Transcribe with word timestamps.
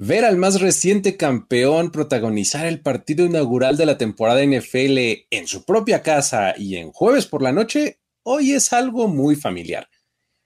Ver 0.00 0.24
al 0.24 0.36
más 0.36 0.60
reciente 0.60 1.16
campeón 1.16 1.90
protagonizar 1.90 2.66
el 2.66 2.80
partido 2.80 3.26
inaugural 3.26 3.76
de 3.76 3.84
la 3.84 3.98
temporada 3.98 4.44
NFL 4.44 5.26
en 5.28 5.48
su 5.48 5.64
propia 5.64 6.04
casa 6.04 6.54
y 6.56 6.76
en 6.76 6.92
jueves 6.92 7.26
por 7.26 7.42
la 7.42 7.50
noche, 7.50 7.98
hoy 8.22 8.52
es 8.52 8.72
algo 8.72 9.08
muy 9.08 9.34
familiar. 9.34 9.88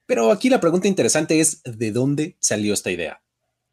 Pero 0.06 0.30
aquí 0.30 0.48
la 0.48 0.58
pregunta 0.58 0.88
interesante 0.88 1.38
es, 1.38 1.60
¿de 1.64 1.92
dónde 1.92 2.38
salió 2.40 2.72
esta 2.72 2.90
idea? 2.90 3.22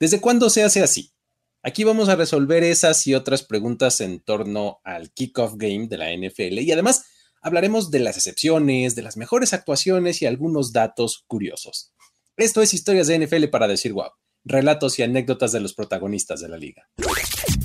¿Desde 0.02 0.20
cuándo 0.20 0.50
se 0.50 0.64
hace 0.64 0.84
así? 0.84 1.14
Aquí 1.64 1.86
vamos 1.86 2.10
a 2.10 2.18
resolver 2.18 2.62
esas 2.66 3.08
y 3.08 3.16
otras 3.16 3.44
preguntas 3.44 4.02
en 4.02 4.20
torno 4.20 4.82
al 4.84 5.14
kickoff 5.14 5.54
game 5.56 5.88
de 5.88 5.98
la 5.98 6.12
NFL 6.12 6.60
y 6.60 6.74
además 6.74 7.06
hablaremos 7.42 7.90
de 7.90 8.00
las 8.00 8.18
excepciones, 8.18 8.96
de 8.96 9.04
las 9.04 9.16
mejores 9.16 9.54
actuaciones 9.54 10.22
y 10.22 10.26
algunos 10.26 10.74
datos 10.74 11.24
curiosos. 11.26 11.94
Esto 12.36 12.62
es 12.62 12.74
Historias 12.74 13.08
de 13.08 13.26
NFL 13.26 13.46
para 13.46 13.70
decir 13.70 13.94
wow 13.94 14.10
relatos 14.46 14.98
y 15.00 15.04
anécdotas 15.04 15.52
de 15.52 15.60
los 15.60 15.74
protagonistas 15.74 16.42
de 16.42 16.50
la 16.50 16.58
liga. 16.58 16.88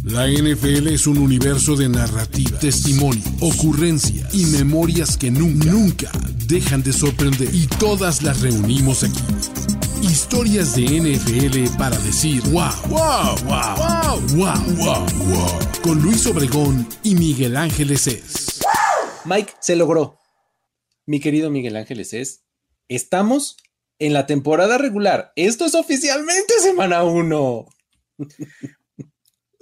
La 0.04 0.26
NFL 0.26 0.88
es 0.88 1.06
un 1.06 1.18
universo 1.18 1.76
de 1.76 1.88
narrativa, 1.88 2.58
testimonio, 2.58 3.22
ocurrencias 3.40 4.34
y 4.34 4.44
memorias 4.46 5.16
que 5.16 5.30
nunca, 5.30 5.70
nunca 5.70 6.12
dejan 6.46 6.82
de 6.82 6.92
sorprender. 6.92 7.48
Y 7.54 7.66
todas 7.66 8.22
las 8.22 8.42
reunimos 8.42 9.02
aquí. 9.02 9.22
Historias 10.02 10.76
de 10.76 10.84
NFL 10.84 11.78
para 11.78 11.96
decir 12.00 12.42
wow, 12.50 12.70
wow, 12.88 13.34
wow, 13.46 14.20
wow, 14.36 14.60
wow, 14.76 15.06
wow, 15.26 15.58
Con 15.82 16.02
Luis 16.02 16.26
Obregón 16.26 16.86
y 17.02 17.14
Miguel 17.14 17.56
Ángeles 17.56 18.06
es. 18.06 18.60
Mike, 19.24 19.54
se 19.60 19.76
logró. 19.76 20.18
Mi 21.06 21.20
querido 21.20 21.50
Miguel 21.50 21.76
Ángeles 21.76 22.12
es. 22.12 22.44
Estamos 22.88 23.56
en 23.98 24.12
la 24.12 24.26
temporada 24.26 24.78
regular. 24.78 25.32
Esto 25.36 25.64
es 25.64 25.74
oficialmente 25.74 26.54
semana 26.60 27.04
1. 27.04 27.66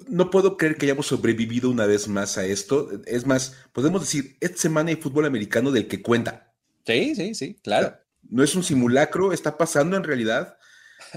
No 0.08 0.30
puedo 0.30 0.56
creer 0.56 0.76
que 0.76 0.86
hayamos 0.86 1.06
sobrevivido 1.06 1.70
una 1.70 1.86
vez 1.86 2.08
más 2.08 2.38
a 2.38 2.44
esto. 2.44 2.90
Es 3.06 3.26
más, 3.26 3.56
podemos 3.72 4.02
decir, 4.02 4.36
esta 4.40 4.58
semana 4.58 4.90
hay 4.90 4.96
fútbol 4.96 5.26
americano 5.26 5.70
del 5.70 5.88
que 5.88 6.02
cuenta. 6.02 6.52
Sí, 6.86 7.14
sí, 7.14 7.34
sí, 7.34 7.54
claro. 7.62 7.96
no 8.28 8.42
es 8.42 8.54
un 8.56 8.64
simulacro, 8.64 9.32
está 9.32 9.56
pasando 9.56 9.96
en 9.96 10.04
realidad. 10.04 10.58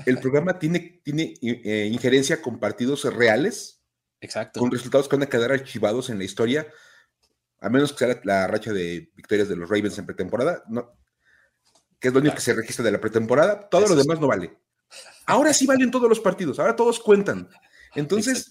El 0.05 0.19
programa 0.19 0.59
tiene, 0.59 1.01
tiene 1.03 1.33
eh, 1.41 1.89
injerencia 1.91 2.41
con 2.41 2.59
partidos 2.59 3.03
reales. 3.05 3.81
Exacto. 4.21 4.59
Con 4.59 4.71
resultados 4.71 5.07
que 5.07 5.15
van 5.15 5.23
a 5.23 5.29
quedar 5.29 5.51
archivados 5.51 6.09
en 6.09 6.17
la 6.17 6.23
historia, 6.23 6.67
a 7.59 7.69
menos 7.69 7.91
que 7.93 8.05
sea 8.05 8.19
la 8.23 8.47
racha 8.47 8.71
de 8.73 9.11
victorias 9.15 9.49
de 9.49 9.55
los 9.55 9.69
Ravens 9.69 9.97
en 9.97 10.05
pretemporada. 10.05 10.63
No, 10.67 10.91
que 12.05 12.09
es 12.09 12.13
lo 12.13 12.19
único 12.19 12.35
que 12.35 12.41
se 12.41 12.53
registra 12.53 12.85
de 12.85 12.91
la 12.91 13.01
pretemporada, 13.01 13.67
todo 13.67 13.87
lo 13.87 13.95
demás 13.95 14.19
no 14.19 14.27
vale. 14.27 14.55
Ahora 15.25 15.55
sí 15.55 15.65
valen 15.65 15.89
todos 15.89 16.07
los 16.07 16.19
partidos, 16.19 16.59
ahora 16.59 16.75
todos 16.75 16.99
cuentan. 16.99 17.49
Entonces, 17.95 18.47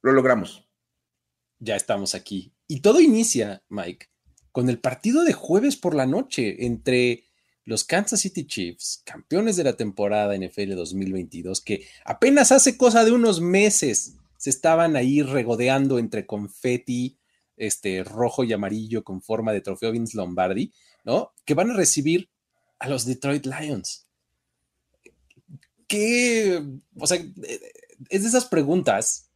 lo 0.00 0.12
logramos. 0.12 0.66
Ya 1.58 1.76
estamos 1.76 2.14
aquí. 2.14 2.54
Y 2.66 2.80
todo 2.80 3.02
inicia, 3.02 3.62
Mike, 3.68 4.06
con 4.50 4.70
el 4.70 4.78
partido 4.78 5.24
de 5.24 5.34
jueves 5.34 5.76
por 5.76 5.94
la 5.94 6.06
noche 6.06 6.64
entre 6.64 7.24
los 7.66 7.84
Kansas 7.84 8.20
City 8.20 8.46
Chiefs, 8.46 9.02
campeones 9.04 9.56
de 9.56 9.64
la 9.64 9.74
temporada 9.74 10.34
NFL 10.34 10.74
2022, 10.74 11.60
que 11.60 11.86
apenas 12.06 12.50
hace 12.50 12.78
cosa 12.78 13.04
de 13.04 13.12
unos 13.12 13.42
meses 13.42 14.16
se 14.38 14.48
estaban 14.48 14.96
ahí 14.96 15.20
regodeando 15.20 15.98
entre 15.98 16.24
confeti, 16.24 17.18
este 17.58 18.04
rojo 18.04 18.42
y 18.42 18.54
amarillo 18.54 19.04
con 19.04 19.20
forma 19.20 19.52
de 19.52 19.60
trofeo 19.60 19.92
Vince 19.92 20.16
Lombardi, 20.16 20.72
¿no? 21.04 21.34
Que 21.44 21.52
van 21.52 21.72
a 21.72 21.76
recibir 21.76 22.30
a 22.80 22.88
los 22.88 23.04
Detroit 23.04 23.46
Lions. 23.46 24.06
¿Qué? 25.86 26.62
O 26.96 27.06
sea, 27.06 27.18
es 28.08 28.22
de 28.22 28.28
esas 28.28 28.46
preguntas 28.46 29.30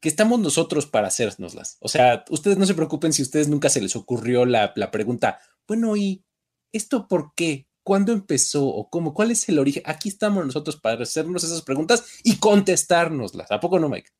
que 0.00 0.08
estamos 0.08 0.38
nosotros 0.40 0.86
para 0.86 1.08
hacérnoslas. 1.08 1.78
O 1.80 1.88
sea, 1.88 2.24
ustedes 2.30 2.58
no 2.58 2.66
se 2.66 2.74
preocupen 2.74 3.12
si 3.12 3.22
a 3.22 3.24
ustedes 3.24 3.48
nunca 3.48 3.68
se 3.68 3.80
les 3.80 3.96
ocurrió 3.96 4.44
la, 4.44 4.74
pregunta, 4.90 5.38
bueno, 5.66 5.96
¿y 5.96 6.24
esto 6.72 7.08
por 7.08 7.34
qué? 7.34 7.68
¿Cuándo 7.82 8.12
empezó 8.12 8.66
o 8.66 8.90
cómo? 8.90 9.14
¿Cuál 9.14 9.30
es 9.30 9.48
el 9.48 9.58
origen? 9.58 9.82
Aquí 9.86 10.08
estamos 10.08 10.44
nosotros 10.44 10.76
para 10.76 11.02
hacernos 11.02 11.44
esas 11.44 11.62
preguntas 11.62 12.04
y 12.24 12.36
contestárnoslas. 12.36 13.50
¿A 13.50 13.60
poco 13.60 13.78
no, 13.78 13.88
Mike? 13.88 14.10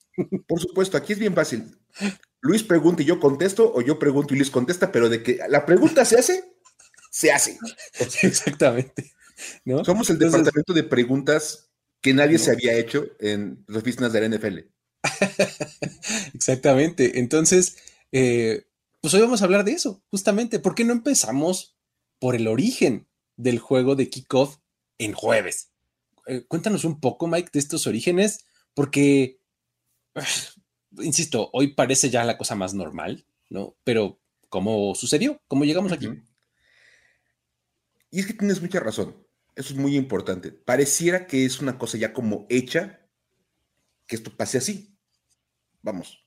Por 0.46 0.60
supuesto, 0.60 0.96
aquí 0.96 1.12
es 1.12 1.18
bien 1.18 1.34
fácil. 1.34 1.76
Luis 2.40 2.62
pregunta 2.62 3.02
y 3.02 3.06
yo 3.06 3.18
contesto, 3.18 3.72
o 3.74 3.82
yo 3.82 3.98
pregunto 3.98 4.34
y 4.34 4.38
Luis 4.38 4.50
contesta, 4.50 4.92
pero 4.92 5.08
de 5.08 5.22
que 5.22 5.40
la 5.48 5.66
pregunta 5.66 6.04
se 6.04 6.18
hace, 6.18 6.55
se 7.16 7.32
hace. 7.32 7.58
Exactamente. 8.22 9.14
Somos 9.84 10.10
el 10.10 10.18
departamento 10.18 10.74
de 10.74 10.82
preguntas 10.82 11.70
que 12.02 12.12
nadie 12.12 12.38
se 12.38 12.50
había 12.50 12.74
hecho 12.74 13.06
en 13.20 13.64
las 13.68 13.82
oficinas 13.82 14.12
de 14.12 14.20
la 14.20 14.36
NFL. 14.36 14.58
Exactamente. 16.34 17.18
Entonces, 17.18 17.78
eh, 18.12 18.66
pues 19.00 19.14
hoy 19.14 19.22
vamos 19.22 19.40
a 19.40 19.46
hablar 19.46 19.64
de 19.64 19.72
eso, 19.72 20.04
justamente. 20.10 20.58
¿Por 20.58 20.74
qué 20.74 20.84
no 20.84 20.92
empezamos 20.92 21.78
por 22.18 22.34
el 22.34 22.48
origen 22.48 23.08
del 23.36 23.60
juego 23.60 23.96
de 23.96 24.10
kickoff 24.10 24.58
en 24.98 25.14
jueves? 25.14 25.72
Eh, 26.26 26.44
cuéntanos 26.46 26.84
un 26.84 27.00
poco, 27.00 27.28
Mike, 27.28 27.48
de 27.50 27.60
estos 27.60 27.86
orígenes, 27.86 28.44
porque, 28.74 29.40
insisto, 30.98 31.48
hoy 31.54 31.68
parece 31.68 32.10
ya 32.10 32.24
la 32.24 32.36
cosa 32.36 32.56
más 32.56 32.74
normal, 32.74 33.26
¿no? 33.48 33.74
Pero, 33.84 34.20
¿cómo 34.50 34.94
sucedió? 34.94 35.40
¿Cómo 35.48 35.64
llegamos 35.64 35.92
aquí? 35.92 36.08
Y 38.16 38.20
es 38.20 38.26
que 38.26 38.32
tienes 38.32 38.62
mucha 38.62 38.80
razón. 38.80 39.14
Eso 39.54 39.74
es 39.74 39.78
muy 39.78 39.94
importante. 39.94 40.50
Pareciera 40.50 41.26
que 41.26 41.44
es 41.44 41.60
una 41.60 41.76
cosa 41.76 41.98
ya 41.98 42.14
como 42.14 42.46
hecha 42.48 43.06
que 44.06 44.16
esto 44.16 44.34
pase 44.34 44.56
así. 44.56 44.98
Vamos, 45.82 46.26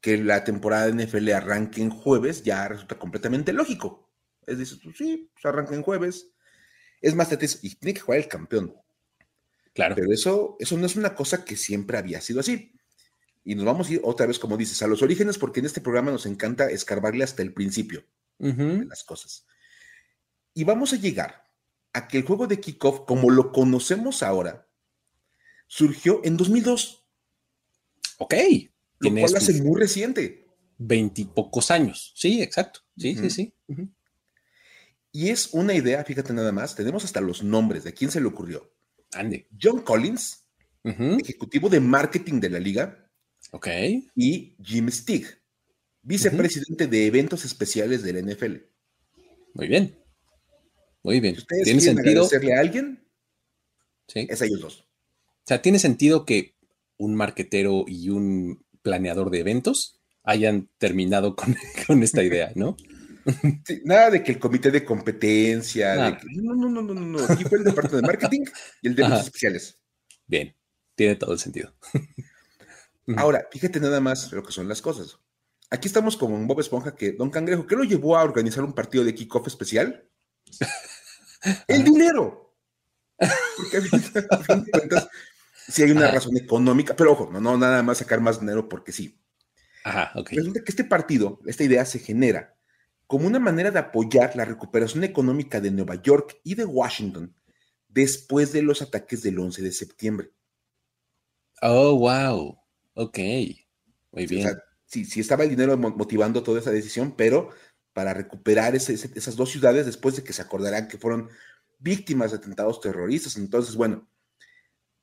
que 0.00 0.18
la 0.18 0.44
temporada 0.44 0.86
de 0.86 1.04
NFL 1.04 1.32
arranque 1.32 1.82
en 1.82 1.90
jueves 1.90 2.44
ya 2.44 2.68
resulta 2.68 2.96
completamente 2.96 3.52
lógico. 3.52 4.08
Es 4.46 4.58
decir, 4.58 4.78
pues 4.80 4.98
sí, 4.98 5.28
pues 5.32 5.44
arranca 5.46 5.74
en 5.74 5.82
jueves. 5.82 6.30
Es 7.00 7.16
más, 7.16 7.28
y 7.32 7.74
tiene 7.74 7.94
que 7.94 8.02
jugar 8.02 8.20
el 8.20 8.28
campeón. 8.28 8.76
Claro. 9.74 9.96
Pero 9.96 10.12
eso, 10.12 10.56
eso 10.60 10.78
no 10.78 10.86
es 10.86 10.94
una 10.94 11.16
cosa 11.16 11.44
que 11.44 11.56
siempre 11.56 11.98
había 11.98 12.20
sido 12.20 12.38
así. 12.38 12.72
Y 13.42 13.56
nos 13.56 13.64
vamos 13.64 13.88
a 13.88 13.94
ir 13.94 14.00
otra 14.04 14.26
vez, 14.26 14.38
como 14.38 14.56
dices, 14.56 14.80
a 14.80 14.86
los 14.86 15.02
orígenes, 15.02 15.38
porque 15.38 15.58
en 15.58 15.66
este 15.66 15.80
programa 15.80 16.12
nos 16.12 16.24
encanta 16.24 16.70
escarbarle 16.70 17.24
hasta 17.24 17.42
el 17.42 17.52
principio 17.52 18.04
de 18.38 18.86
las 18.86 19.02
cosas. 19.02 19.44
Y 20.56 20.64
vamos 20.64 20.94
a 20.94 20.96
llegar 20.96 21.44
a 21.92 22.08
que 22.08 22.16
el 22.16 22.24
juego 22.24 22.46
de 22.46 22.58
kickoff, 22.58 23.00
como 23.06 23.28
lo 23.28 23.52
conocemos 23.52 24.22
ahora, 24.22 24.66
surgió 25.66 26.22
en 26.24 26.38
2002. 26.38 27.04
Ok. 28.16 28.34
Lo 29.00 29.10
cual 29.10 29.36
hace 29.36 29.62
muy 29.62 29.78
reciente. 29.78 30.48
Veintipocos 30.78 31.70
años. 31.70 32.14
Sí, 32.16 32.40
exacto. 32.40 32.80
Sí, 32.96 33.14
sí, 33.16 33.28
sí. 33.28 33.54
Y 35.12 35.28
es 35.28 35.50
una 35.52 35.74
idea, 35.74 36.02
fíjate 36.04 36.32
nada 36.32 36.52
más, 36.52 36.74
tenemos 36.74 37.04
hasta 37.04 37.20
los 37.20 37.42
nombres 37.42 37.84
de 37.84 37.92
quién 37.92 38.10
se 38.10 38.22
le 38.22 38.26
ocurrió. 38.26 38.72
Ande. 39.12 39.48
John 39.60 39.82
Collins, 39.82 40.46
ejecutivo 40.84 41.68
de 41.68 41.80
marketing 41.80 42.40
de 42.40 42.48
la 42.48 42.60
liga. 42.60 43.10
Ok. 43.50 43.68
Y 44.14 44.56
Jim 44.62 44.90
Stig, 44.90 45.26
vicepresidente 46.00 46.86
de 46.86 47.06
eventos 47.06 47.44
especiales 47.44 48.02
de 48.02 48.14
la 48.14 48.20
NFL. 48.20 48.54
Muy 49.52 49.68
bien. 49.68 50.05
Muy 51.06 51.20
bien. 51.20 51.36
¿Tiene 51.62 51.80
sentido? 51.80 52.24
agradecerle 52.24 52.54
a 52.54 52.60
alguien? 52.60 53.06
Sí. 54.08 54.26
Es 54.28 54.42
a 54.42 54.46
ellos 54.46 54.60
dos. 54.60 54.80
O 54.80 55.44
sea, 55.46 55.62
¿tiene 55.62 55.78
sentido 55.78 56.26
que 56.26 56.56
un 56.96 57.14
marquetero 57.14 57.84
y 57.86 58.08
un 58.08 58.66
planeador 58.82 59.30
de 59.30 59.38
eventos 59.38 60.00
hayan 60.24 60.68
terminado 60.78 61.36
con, 61.36 61.54
esta 62.02 62.24
idea, 62.24 62.50
¿no? 62.56 62.76
nada 63.84 64.10
de 64.10 64.24
que 64.24 64.32
el 64.32 64.40
comité 64.40 64.72
de 64.72 64.84
competencia, 64.84 66.18
no, 66.32 66.54
no, 66.54 66.68
no, 66.68 66.82
no, 66.82 66.94
no, 66.94 67.00
no. 67.00 67.24
Aquí 67.28 67.44
fue 67.44 67.58
el 67.58 67.64
departamento 67.64 67.96
de 67.96 68.02
marketing 68.02 68.44
y 68.82 68.88
el 68.88 68.96
de 68.96 69.02
eventos 69.02 69.26
especiales. 69.26 69.78
Bien, 70.26 70.56
tiene 70.96 71.14
todo 71.14 71.32
el 71.32 71.38
sentido. 71.38 71.72
Ahora, 73.16 73.46
fíjate 73.52 73.78
nada 73.78 74.00
más 74.00 74.32
lo 74.32 74.42
que 74.42 74.52
son 74.52 74.68
las 74.68 74.82
cosas. 74.82 75.20
Aquí 75.70 75.86
estamos 75.86 76.16
como 76.16 76.34
un 76.34 76.48
Bob 76.48 76.58
Esponja 76.58 76.96
que 76.96 77.12
Don 77.12 77.30
Cangrejo, 77.30 77.64
¿qué 77.64 77.76
lo 77.76 77.84
llevó 77.84 78.16
a 78.16 78.24
organizar 78.24 78.64
un 78.64 78.74
partido 78.74 79.04
de 79.04 79.14
kickoff 79.14 79.46
especial? 79.46 80.08
El 81.68 81.84
dinero. 81.84 82.54
Porque 83.56 83.76
a 83.76 83.80
fin 83.80 84.64
de 84.64 84.70
cuentas, 84.70 85.08
si 85.68 85.82
hay 85.82 85.90
una 85.90 86.10
razón 86.10 86.36
económica, 86.36 86.94
pero 86.94 87.12
ojo, 87.12 87.30
no, 87.32 87.40
no 87.40 87.56
nada 87.56 87.82
más 87.82 87.98
sacar 87.98 88.20
más 88.20 88.40
dinero 88.40 88.68
porque 88.68 88.92
sí. 88.92 89.20
Ajá, 89.84 90.12
ok. 90.14 90.30
Resulta 90.30 90.60
que 90.62 90.70
este 90.72 90.84
partido, 90.84 91.40
esta 91.46 91.64
idea 91.64 91.84
se 91.84 91.98
genera 91.98 92.56
como 93.06 93.26
una 93.26 93.38
manera 93.38 93.70
de 93.70 93.78
apoyar 93.78 94.34
la 94.34 94.44
recuperación 94.44 95.04
económica 95.04 95.60
de 95.60 95.70
Nueva 95.70 95.94
York 95.96 96.38
y 96.42 96.54
de 96.56 96.64
Washington 96.64 97.34
después 97.88 98.52
de 98.52 98.62
los 98.62 98.82
ataques 98.82 99.22
del 99.22 99.38
11 99.38 99.62
de 99.62 99.72
septiembre. 99.72 100.30
Oh, 101.62 101.96
wow. 101.98 102.58
Ok. 102.94 103.18
Muy 104.12 104.26
bien. 104.26 104.58
sí, 104.86 105.04
sí 105.04 105.20
estaba 105.20 105.44
el 105.44 105.50
dinero 105.50 105.76
motivando 105.76 106.42
toda 106.42 106.60
esa 106.60 106.70
decisión, 106.70 107.14
pero 107.16 107.50
para 107.96 108.12
recuperar 108.12 108.76
esas 108.76 109.36
dos 109.36 109.50
ciudades 109.50 109.86
después 109.86 110.14
de 110.16 110.22
que 110.22 110.34
se 110.34 110.42
acordarán 110.42 110.86
que 110.86 110.98
fueron 110.98 111.30
víctimas 111.78 112.30
de 112.30 112.36
atentados 112.36 112.78
terroristas. 112.78 113.38
Entonces, 113.38 113.74
bueno, 113.74 114.06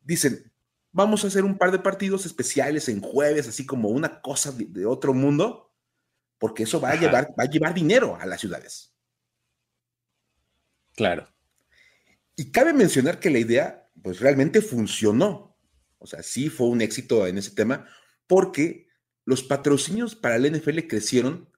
dicen, 0.04 0.54
vamos 0.92 1.24
a 1.24 1.28
hacer 1.28 1.44
un 1.44 1.58
par 1.58 1.72
de 1.72 1.80
partidos 1.80 2.28
especiales 2.28 2.88
en 2.90 3.02
jueves, 3.02 3.48
así 3.48 3.66
como 3.66 3.90
una 3.90 4.22
cosa 4.22 4.52
de, 4.52 4.86
otro 4.86 5.12
mundo, 5.12 5.74
porque 6.38 6.62
eso 6.62 6.80
va 6.80 6.92
a, 6.92 6.96
llevar, 6.96 7.30
va 7.32 7.46
a 7.46 7.50
llevar 7.50 7.74
dinero 7.74 8.16
a 8.22 8.28
las 8.28 8.40
ciudades. 8.40 8.94
Claro. 10.96 11.28
Y 12.36 12.52
cabe 12.52 12.74
mencionar 12.74 13.20
que 13.20 13.32
la 13.32 13.40
idea, 13.40 13.90
pues 14.04 14.20
realmente 14.20 14.62
funcionó. 14.62 15.58
O 15.98 16.06
sea, 16.06 16.22
sí 16.22 16.48
fue 16.48 16.68
un 16.68 16.82
éxito 16.82 17.26
en 17.26 17.40
ese 17.40 17.56
tema, 17.56 17.88
porque 18.28 18.88
los 19.26 19.42
patrocinios 19.42 20.16
para 20.16 20.36
el 20.36 20.52
NFL 20.52 20.82
crecieron 20.88 21.52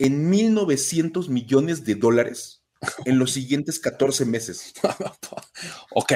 en 0.00 0.32
1.900 0.32 1.28
millones 1.28 1.84
de 1.84 1.94
dólares 1.94 2.64
en 3.04 3.18
los 3.18 3.32
siguientes 3.32 3.78
14 3.78 4.24
meses. 4.24 4.72
ok, 5.94 6.12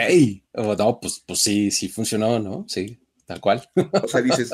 oh, 0.55 0.75
no, 0.75 0.99
pues, 0.99 1.23
pues 1.27 1.41
sí, 1.41 1.71
sí 1.71 1.89
funcionó, 1.89 2.39
¿no? 2.39 2.65
Sí, 2.67 2.99
tal 3.27 3.41
cual. 3.41 3.69
o 4.03 4.09
sea, 4.09 4.23
dices, 4.23 4.51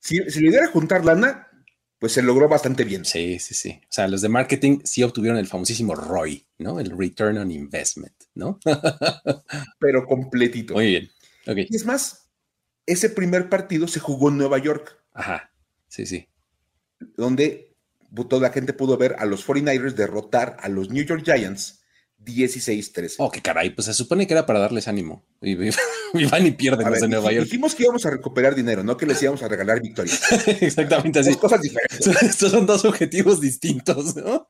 si, 0.00 0.18
si 0.28 0.40
le 0.40 0.50
diera 0.50 0.66
juntar 0.66 1.04
lana, 1.04 1.48
pues 2.00 2.12
se 2.12 2.22
logró 2.22 2.48
bastante 2.48 2.82
bien. 2.82 3.04
Sí, 3.04 3.38
sí, 3.38 3.54
sí. 3.54 3.80
O 3.84 3.92
sea, 3.92 4.08
los 4.08 4.20
de 4.20 4.28
marketing 4.28 4.80
sí 4.82 5.04
obtuvieron 5.04 5.38
el 5.38 5.46
famosísimo 5.46 5.94
ROI, 5.94 6.44
¿no? 6.58 6.80
El 6.80 6.90
Return 6.98 7.38
on 7.38 7.52
Investment, 7.52 8.24
¿no? 8.34 8.58
Pero 9.78 10.06
completito. 10.06 10.74
Muy 10.74 10.88
bien. 10.88 11.10
Okay. 11.46 11.68
Y 11.70 11.76
es 11.76 11.86
más, 11.86 12.32
ese 12.84 13.10
primer 13.10 13.48
partido 13.48 13.86
se 13.86 14.00
jugó 14.00 14.28
en 14.28 14.38
Nueva 14.38 14.58
York. 14.58 15.00
Ajá, 15.14 15.52
sí, 15.86 16.04
sí. 16.04 16.28
Donde 17.16 17.75
toda 18.24 18.42
la 18.48 18.52
gente 18.52 18.72
pudo 18.72 18.96
ver 18.96 19.16
a 19.18 19.26
los 19.26 19.46
49ers 19.46 19.94
derrotar 19.94 20.56
a 20.60 20.68
los 20.68 20.90
New 20.90 21.04
York 21.04 21.22
Giants 21.24 21.82
16-13. 22.24 23.16
Oh, 23.18 23.30
qué 23.30 23.40
caray, 23.40 23.70
pues 23.70 23.86
se 23.86 23.94
supone 23.94 24.26
que 24.26 24.32
era 24.32 24.46
para 24.46 24.58
darles 24.58 24.88
ánimo. 24.88 25.24
Y, 25.40 25.54
van 26.30 26.46
y 26.46 26.50
pierden 26.52 26.90
los 26.90 27.00
de 27.00 27.08
Nueva 27.08 27.32
York. 27.32 27.44
Dijimos 27.44 27.74
que 27.74 27.84
íbamos 27.84 28.04
a 28.06 28.10
recuperar 28.10 28.54
dinero, 28.54 28.82
no 28.82 28.96
que 28.96 29.06
les 29.06 29.22
íbamos 29.22 29.42
a 29.42 29.48
regalar 29.48 29.80
victorias. 29.80 30.20
Exactamente 30.60 31.20
así. 31.20 31.30
Dos 31.30 31.38
cosas 31.38 31.60
diferentes. 31.60 32.06
Estos 32.22 32.50
son 32.50 32.66
dos 32.66 32.84
objetivos 32.84 33.40
distintos, 33.40 34.16
¿no? 34.16 34.48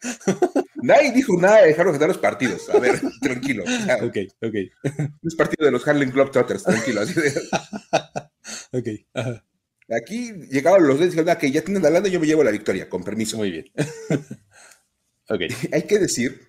Nadie 0.76 1.12
dijo 1.12 1.38
nada 1.40 1.62
de 1.62 1.68
dejar 1.68 1.98
de 1.98 2.06
los 2.06 2.18
partidos. 2.18 2.68
A 2.70 2.78
ver, 2.78 3.00
tranquilo. 3.20 3.64
ok, 3.64 4.16
ok. 4.42 4.54
Es 5.22 5.34
partido 5.34 5.66
de 5.66 5.72
los 5.72 5.86
Harlem 5.86 6.10
Globetrotters, 6.10 6.62
tranquilo. 6.62 7.00
Así 7.00 7.14
de... 7.14 7.32
ok, 8.72 8.88
ajá. 9.14 9.44
Aquí 9.88 10.32
llegaron 10.50 10.86
los 10.86 10.98
dos 10.98 11.06
y 11.06 11.10
dijeron, 11.10 11.30
ah, 11.30 11.38
que 11.38 11.50
ya 11.50 11.62
tienen 11.62 11.82
la 11.82 11.90
lana, 11.90 12.08
yo 12.08 12.18
me 12.18 12.26
llevo 12.26 12.42
la 12.42 12.50
victoria, 12.50 12.88
con 12.88 13.04
permiso. 13.04 13.36
Muy 13.36 13.50
bien. 13.50 13.66
ok. 15.28 15.40
Hay 15.72 15.82
que 15.82 15.98
decir 15.98 16.40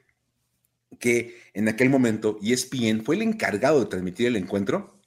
que 1.00 1.38
en 1.54 1.68
aquel 1.68 1.90
momento 1.90 2.40
ESPN 2.42 3.04
fue 3.04 3.16
el 3.16 3.22
encargado 3.22 3.80
de 3.80 3.86
transmitir 3.86 4.28
el 4.28 4.36
encuentro 4.36 5.00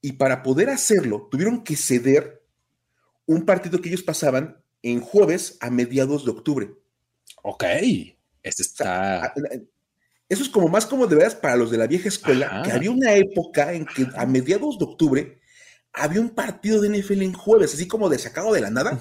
y 0.00 0.12
para 0.12 0.42
poder 0.42 0.70
hacerlo 0.70 1.28
tuvieron 1.30 1.62
que 1.62 1.76
ceder 1.76 2.42
un 3.26 3.46
partido 3.46 3.80
que 3.80 3.88
ellos 3.88 4.02
pasaban 4.02 4.62
en 4.82 5.00
jueves 5.00 5.56
a 5.60 5.70
mediados 5.70 6.24
de 6.24 6.30
octubre. 6.32 6.74
Ok, 7.42 7.64
este 8.42 8.62
está... 8.62 9.32
eso 10.28 10.42
es 10.42 10.48
como 10.48 10.68
más 10.68 10.86
como 10.86 11.06
de 11.06 11.16
veras 11.16 11.34
para 11.34 11.56
los 11.56 11.70
de 11.70 11.78
la 11.78 11.86
vieja 11.86 12.08
escuela, 12.08 12.62
que 12.64 12.72
había 12.72 12.90
una 12.90 13.14
época 13.14 13.72
en 13.72 13.86
que 13.86 14.06
a 14.14 14.26
mediados 14.26 14.78
de 14.78 14.84
octubre 14.84 15.38
había 15.94 16.20
un 16.20 16.30
partido 16.30 16.80
de 16.80 16.88
NFL 16.88 17.22
en 17.22 17.32
jueves, 17.32 17.72
así 17.72 17.86
como 17.86 18.08
de 18.08 18.18
sacado 18.18 18.52
de 18.52 18.60
la 18.60 18.70
nada. 18.70 18.98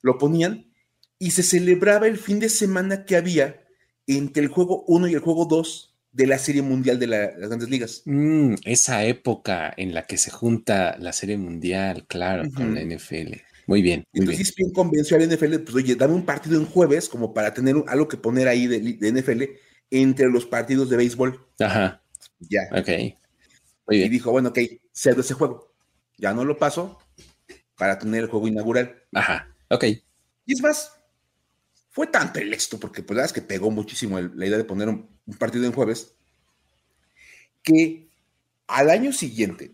Lo 0.00 0.18
ponían 0.18 0.72
y 1.18 1.32
se 1.32 1.42
celebraba 1.42 2.06
el 2.06 2.16
fin 2.16 2.40
de 2.40 2.48
semana 2.48 3.04
que 3.04 3.16
había 3.16 3.62
entre 4.06 4.42
el 4.42 4.48
juego 4.48 4.84
1 4.86 5.08
y 5.08 5.14
el 5.14 5.20
juego 5.20 5.44
2 5.44 5.94
de 6.12 6.26
la 6.26 6.38
Serie 6.38 6.62
Mundial 6.62 6.98
de 6.98 7.06
las 7.06 7.36
Grandes 7.36 7.68
Ligas. 7.68 8.02
Mm, 8.04 8.54
esa 8.64 9.04
época 9.04 9.72
en 9.76 9.94
la 9.94 10.06
que 10.06 10.18
se 10.18 10.30
junta 10.30 10.96
la 10.98 11.12
Serie 11.12 11.36
Mundial, 11.36 12.06
claro, 12.06 12.44
con 12.54 12.74
la 12.74 12.82
NFL. 12.82 13.40
Muy 13.66 13.82
bien. 13.82 14.04
Muy 14.12 14.20
Entonces, 14.20 14.54
bien. 14.54 14.72
convenció 14.72 15.16
al 15.16 15.28
NFL, 15.28 15.58
pues 15.60 15.74
oye, 15.74 15.94
dame 15.94 16.14
un 16.14 16.24
partido 16.24 16.58
en 16.58 16.66
jueves 16.66 17.08
como 17.08 17.32
para 17.32 17.54
tener 17.54 17.76
algo 17.86 18.08
que 18.08 18.16
poner 18.16 18.48
ahí 18.48 18.66
de, 18.66 19.12
NFL 19.12 19.44
entre 19.90 20.28
los 20.28 20.46
partidos 20.46 20.90
de 20.90 20.96
béisbol. 20.96 21.40
Ajá. 21.60 22.02
Ya. 22.40 22.62
Ok. 22.72 22.88
Muy 23.86 23.96
bien. 23.96 24.06
Y 24.06 24.08
dijo, 24.08 24.30
bueno, 24.30 24.50
ok, 24.50 24.58
cedo 24.92 25.20
ese 25.20 25.34
juego. 25.34 25.71
Ya 26.18 26.32
no 26.32 26.44
lo 26.44 26.58
paso 26.58 26.98
para 27.76 27.98
tener 27.98 28.24
el 28.24 28.30
juego 28.30 28.48
inaugural. 28.48 29.02
Ajá. 29.12 29.48
Ok. 29.68 29.84
Y 30.46 30.52
es 30.52 30.62
más, 30.62 30.92
fue 31.90 32.06
tanto 32.06 32.40
el 32.40 32.52
éxito, 32.52 32.80
porque 32.80 33.02
pues 33.02 33.16
la 33.16 33.22
verdad 33.22 33.36
es 33.36 33.42
que 33.42 33.46
pegó 33.46 33.70
muchísimo 33.70 34.20
la 34.20 34.46
idea 34.46 34.58
de 34.58 34.64
poner 34.64 34.88
un, 34.88 35.08
partido 35.38 35.64
en 35.66 35.72
jueves, 35.72 36.14
que 37.62 38.08
al 38.66 38.90
año 38.90 39.12
siguiente 39.12 39.72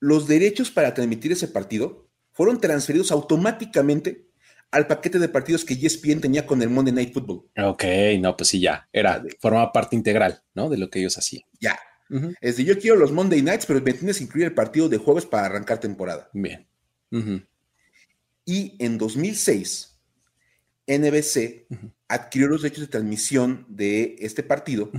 los 0.00 0.26
derechos 0.26 0.70
para 0.70 0.94
transmitir 0.94 1.32
ese 1.32 1.48
partido 1.48 2.08
fueron 2.32 2.60
transferidos 2.60 3.10
automáticamente 3.10 4.28
al 4.70 4.86
paquete 4.86 5.18
de 5.18 5.28
partidos 5.28 5.64
que 5.64 5.74
ESPN 5.74 6.20
tenía 6.20 6.46
con 6.46 6.62
el 6.62 6.70
Monday 6.70 6.94
Night 6.94 7.12
Football. 7.12 7.50
Ok, 7.56 7.84
no, 8.20 8.36
pues 8.36 8.50
sí, 8.50 8.60
ya, 8.60 8.88
era, 8.92 9.22
formaba 9.40 9.72
parte 9.72 9.96
integral, 9.96 10.42
¿no? 10.54 10.68
De 10.68 10.78
lo 10.78 10.88
que 10.88 11.00
ellos 11.00 11.18
hacían. 11.18 11.42
Ya. 11.58 11.78
Es 12.40 12.56
de 12.56 12.64
yo 12.64 12.78
quiero 12.78 12.96
los 12.96 13.12
Monday 13.12 13.42
Nights, 13.42 13.66
pero 13.66 13.80
me 13.80 13.92
tienes 13.92 14.18
que 14.18 14.24
incluir 14.24 14.46
el 14.46 14.54
partido 14.54 14.88
de 14.88 14.98
jueves 14.98 15.26
para 15.26 15.46
arrancar 15.46 15.78
temporada. 15.78 16.30
Bien. 16.32 16.66
Y 18.44 18.76
en 18.78 18.98
2006, 18.98 19.98
NBC 20.86 21.66
adquirió 22.08 22.48
los 22.48 22.62
derechos 22.62 22.82
de 22.82 22.88
transmisión 22.88 23.66
de 23.68 24.16
este 24.20 24.42
partido 24.42 24.90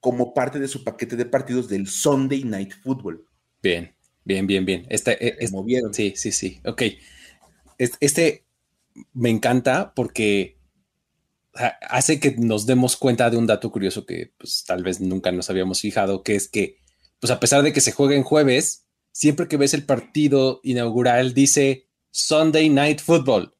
como 0.00 0.34
parte 0.34 0.58
de 0.58 0.68
su 0.68 0.84
paquete 0.84 1.16
de 1.16 1.26
partidos 1.26 1.68
del 1.68 1.86
Sunday 1.86 2.44
Night 2.44 2.72
Football. 2.82 3.24
Bien, 3.62 3.94
bien, 4.24 4.46
bien, 4.46 4.64
bien. 4.64 4.86
Este, 4.88 5.44
e, 5.44 5.48
movieron. 5.50 5.94
Sí, 5.94 6.14
sí, 6.16 6.32
sí. 6.32 6.60
Ok. 6.64 6.82
Este 7.78 8.44
me 9.12 9.30
encanta 9.30 9.92
porque 9.94 10.55
hace 11.88 12.20
que 12.20 12.36
nos 12.38 12.66
demos 12.66 12.96
cuenta 12.96 13.30
de 13.30 13.36
un 13.36 13.46
dato 13.46 13.70
curioso 13.70 14.06
que 14.06 14.32
pues, 14.38 14.64
tal 14.66 14.82
vez 14.82 15.00
nunca 15.00 15.32
nos 15.32 15.50
habíamos 15.50 15.80
fijado, 15.80 16.22
que 16.22 16.34
es 16.34 16.48
que, 16.48 16.78
pues 17.20 17.30
a 17.30 17.40
pesar 17.40 17.62
de 17.62 17.72
que 17.72 17.80
se 17.80 17.92
juegue 17.92 18.16
en 18.16 18.22
jueves, 18.22 18.86
siempre 19.12 19.48
que 19.48 19.56
ves 19.56 19.74
el 19.74 19.84
partido 19.84 20.60
inaugural 20.62 21.34
dice 21.34 21.88
Sunday 22.10 22.68
Night 22.68 23.00
Football 23.00 23.56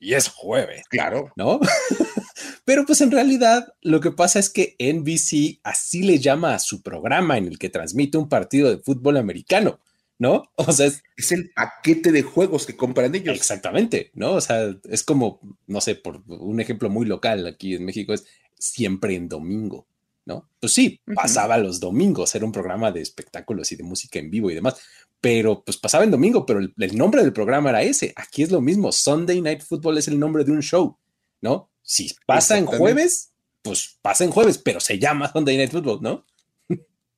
y 0.00 0.14
es 0.14 0.28
jueves. 0.28 0.88
Claro. 0.88 1.30
¿No? 1.36 1.60
Pero 2.64 2.86
pues 2.86 3.00
en 3.02 3.10
realidad 3.10 3.74
lo 3.82 4.00
que 4.00 4.10
pasa 4.10 4.38
es 4.38 4.48
que 4.48 4.76
NBC 4.78 5.60
así 5.62 6.02
le 6.02 6.18
llama 6.18 6.54
a 6.54 6.58
su 6.58 6.82
programa 6.82 7.36
en 7.36 7.46
el 7.46 7.58
que 7.58 7.68
transmite 7.68 8.16
un 8.16 8.28
partido 8.28 8.70
de 8.70 8.78
fútbol 8.78 9.18
americano, 9.18 9.78
¿no? 10.20 10.52
O 10.56 10.70
sea, 10.70 10.86
es, 10.86 11.02
es 11.16 11.32
el 11.32 11.50
paquete 11.50 12.12
de 12.12 12.22
juegos 12.22 12.66
que 12.66 12.76
compran 12.76 13.12
ellos. 13.14 13.34
Exactamente, 13.34 14.12
¿no? 14.14 14.34
O 14.34 14.40
sea, 14.40 14.76
es 14.88 15.02
como, 15.02 15.40
no 15.66 15.80
sé, 15.80 15.96
por 15.96 16.22
un 16.28 16.60
ejemplo 16.60 16.88
muy 16.88 17.06
local 17.06 17.46
aquí 17.46 17.74
en 17.74 17.84
México 17.84 18.12
es 18.12 18.26
siempre 18.56 19.16
en 19.16 19.28
domingo, 19.28 19.88
¿no? 20.26 20.48
Pues 20.60 20.74
sí, 20.74 21.00
pasaba 21.14 21.56
los 21.56 21.80
domingos, 21.80 22.34
era 22.34 22.44
un 22.44 22.52
programa 22.52 22.92
de 22.92 23.00
espectáculos 23.00 23.72
y 23.72 23.76
de 23.76 23.82
música 23.82 24.18
en 24.18 24.30
vivo 24.30 24.50
y 24.50 24.54
demás, 24.54 24.76
pero 25.20 25.64
pues 25.64 25.78
pasaba 25.78 26.04
en 26.04 26.10
domingo, 26.10 26.44
pero 26.44 26.60
el, 26.60 26.96
nombre 26.96 27.22
del 27.22 27.32
programa 27.32 27.70
era 27.70 27.82
ese. 27.82 28.12
Aquí 28.14 28.42
es 28.42 28.50
lo 28.50 28.60
mismo. 28.60 28.92
Sunday 28.92 29.40
Night 29.40 29.62
Football 29.62 29.98
es 29.98 30.08
el 30.08 30.18
nombre 30.18 30.44
de 30.44 30.52
un 30.52 30.60
show, 30.60 30.98
¿no? 31.40 31.70
Si 31.82 32.14
pasa 32.26 32.58
en 32.58 32.66
jueves, 32.66 33.32
pues 33.62 33.98
pasa 34.02 34.24
en 34.24 34.30
jueves, 34.30 34.58
pero 34.58 34.80
se 34.80 34.98
llama 34.98 35.32
Sunday 35.32 35.56
Night 35.56 35.72
Football, 35.72 36.00
¿no? 36.02 36.26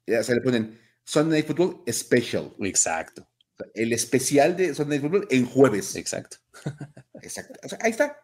Ya 0.06 0.22
se 0.22 0.34
le 0.34 0.40
ponen 0.40 0.81
Sunday 1.04 1.40
Night 1.40 1.46
Football 1.46 1.82
Special. 1.92 2.54
Exacto. 2.60 3.28
El 3.74 3.92
especial 3.92 4.56
de 4.56 4.74
Sunday 4.74 4.98
Night 4.98 5.10
Football 5.10 5.28
en 5.30 5.46
jueves. 5.46 5.96
Exacto. 5.96 6.38
Exacto. 7.22 7.60
ahí 7.80 7.90
está. 7.90 8.18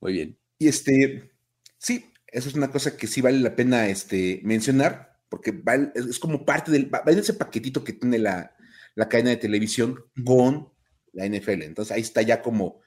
Muy 0.00 0.12
bien. 0.12 0.38
Y 0.58 0.68
este, 0.68 1.30
sí, 1.78 2.10
eso 2.26 2.48
es 2.48 2.54
una 2.54 2.70
cosa 2.70 2.96
que 2.96 3.06
sí 3.06 3.20
vale 3.20 3.38
la 3.38 3.54
pena 3.54 3.88
este, 3.88 4.40
mencionar 4.44 5.08
porque 5.28 5.62
es, 5.94 6.18
como 6.18 6.44
parte 6.44 6.70
del, 6.70 6.92
va, 6.92 7.02
en 7.06 7.18
ese 7.18 7.34
paquetito 7.34 7.84
que 7.84 7.92
tiene 7.92 8.18
la, 8.18 8.54
cadena 9.08 9.30
de 9.30 9.36
televisión 9.36 10.04
con 10.24 10.72
la 11.12 11.26
NFL. 11.26 11.62
Entonces 11.62 11.92
ahí 11.92 12.02
está 12.02 12.22
ya 12.22 12.42
como 12.42 12.80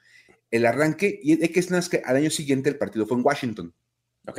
el 0.50 0.66
arranque. 0.66 1.20
Y 1.22 1.42
hay 1.42 1.48
que 1.48 1.60
es 1.60 1.88
que 1.88 2.02
al 2.04 2.16
año 2.16 2.30
siguiente 2.30 2.68
el 2.70 2.76
partido 2.76 3.06
fue 3.06 3.16
en 3.16 3.24
Washington. 3.24 3.74
Ok. 4.26 4.38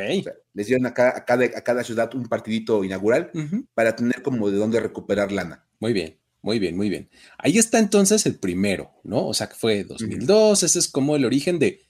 les 0.53 0.67
dieron 0.67 0.85
a 0.85 0.93
cada, 0.93 1.17
a, 1.17 1.61
cada, 1.61 1.83
ciudad 1.83 2.13
un 2.15 2.27
partidito 2.27 2.85
inaugural 2.85 3.31
para 3.73 3.95
tener 3.95 4.21
como 4.21 4.49
de 4.49 4.57
dónde 4.57 4.79
recuperar 4.79 5.31
lana. 5.31 5.65
Muy 5.79 5.91
bien, 5.91 6.17
muy 6.41 6.57
bien, 6.57 6.77
muy 6.77 6.89
bien. 6.89 7.09
Ahí 7.37 7.57
está 7.57 7.79
entonces 7.79 8.25
el 8.25 8.39
primero, 8.39 8.91
¿no? 9.03 9.27
O 9.27 9.33
sea, 9.33 9.49
que 9.49 9.55
fue 9.55 9.83
2002, 9.83 10.63
ese 10.63 10.79
es 10.79 10.87
como 10.87 11.17
el 11.17 11.25
origen 11.25 11.59
de, 11.59 11.81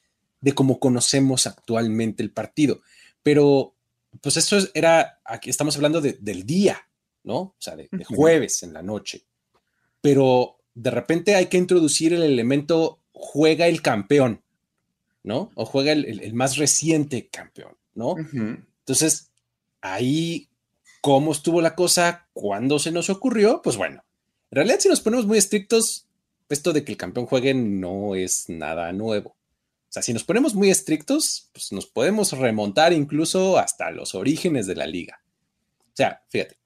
de 0.42 0.54
cómo 0.54 0.80
conocemos 0.80 1.46
actualmente 1.46 2.24
el 2.24 2.32
partido. 2.32 2.82
Pero 3.22 3.76
pues 4.22 4.38
eso 4.38 4.58
era, 4.74 5.20
aquí 5.26 5.50
estamos 5.50 5.76
hablando 5.76 6.02
del 6.02 6.46
día, 6.46 6.78
¿no? 7.24 7.38
O 7.38 7.56
sea, 7.60 7.76
de, 7.76 7.90
jueves 8.06 8.64
en 8.64 8.74
la 8.74 8.84
noche. 8.84 9.26
Pero 10.02 10.58
de 10.74 10.92
repente 10.92 11.36
hay 11.36 11.48
que 11.48 11.58
introducir 11.58 12.14
el 12.14 12.24
elemento 12.24 13.00
juega 13.12 13.68
el 13.68 13.82
campeón, 13.82 14.44
¿no? 15.24 15.52
O 15.56 15.66
juega 15.66 15.94
el, 15.94 16.34
más 16.34 16.58
reciente 16.58 17.30
campeón, 17.30 17.76
¿no? 17.96 18.16
Entonces, 18.18 19.32
ahí, 19.82 20.50
¿cómo 21.02 21.32
estuvo 21.32 21.62
la 21.62 21.76
cosa? 21.76 22.28
¿Cuándo 22.34 22.80
se 22.80 22.92
nos 22.92 23.10
ocurrió? 23.10 23.62
Pues 23.62 23.78
bueno, 23.78 24.04
En 24.52 24.56
realidad, 24.58 24.80
si 24.80 24.90
nos 24.90 25.02
ponemos 25.02 25.26
muy 25.26 25.38
estrictos, 25.38 26.08
esto 26.50 26.74
de 26.74 26.84
que 26.84 26.92
el 26.92 26.98
campeón 26.98 27.26
juegue 27.26 27.54
no 27.54 28.16
es 28.16 28.50
nada 28.50 28.92
nuevo. 28.94 29.30
O 29.32 29.94
sea, 29.94 30.04
si 30.04 30.14
nos 30.14 30.24
ponemos 30.24 30.56
muy 30.56 30.70
estrictos, 30.70 31.50
pues 31.54 31.72
nos 31.72 31.86
podemos 31.86 32.32
remontar 32.32 32.94
incluso 32.94 33.58
hasta 33.58 33.92
los 33.92 34.16
orígenes 34.16 34.66
de 34.66 34.76
la 34.76 34.88
liga. 34.88 35.22
O 35.80 35.96
sea, 35.96 36.24
fíjate, 36.30 36.58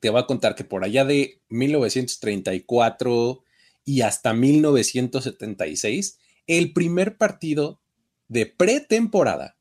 te 0.00 0.10
voy 0.10 0.20
a 0.20 0.26
contar 0.26 0.54
que 0.54 0.64
por 0.64 0.84
allá 0.84 1.04
de 1.04 1.40
1934 1.48 3.44
y 3.84 4.02
hasta 4.02 4.34
1976, 4.34 6.18
el 6.46 6.72
primer 6.72 7.16
partido 7.16 7.80
de 8.28 8.46
pretemporada 8.46 9.57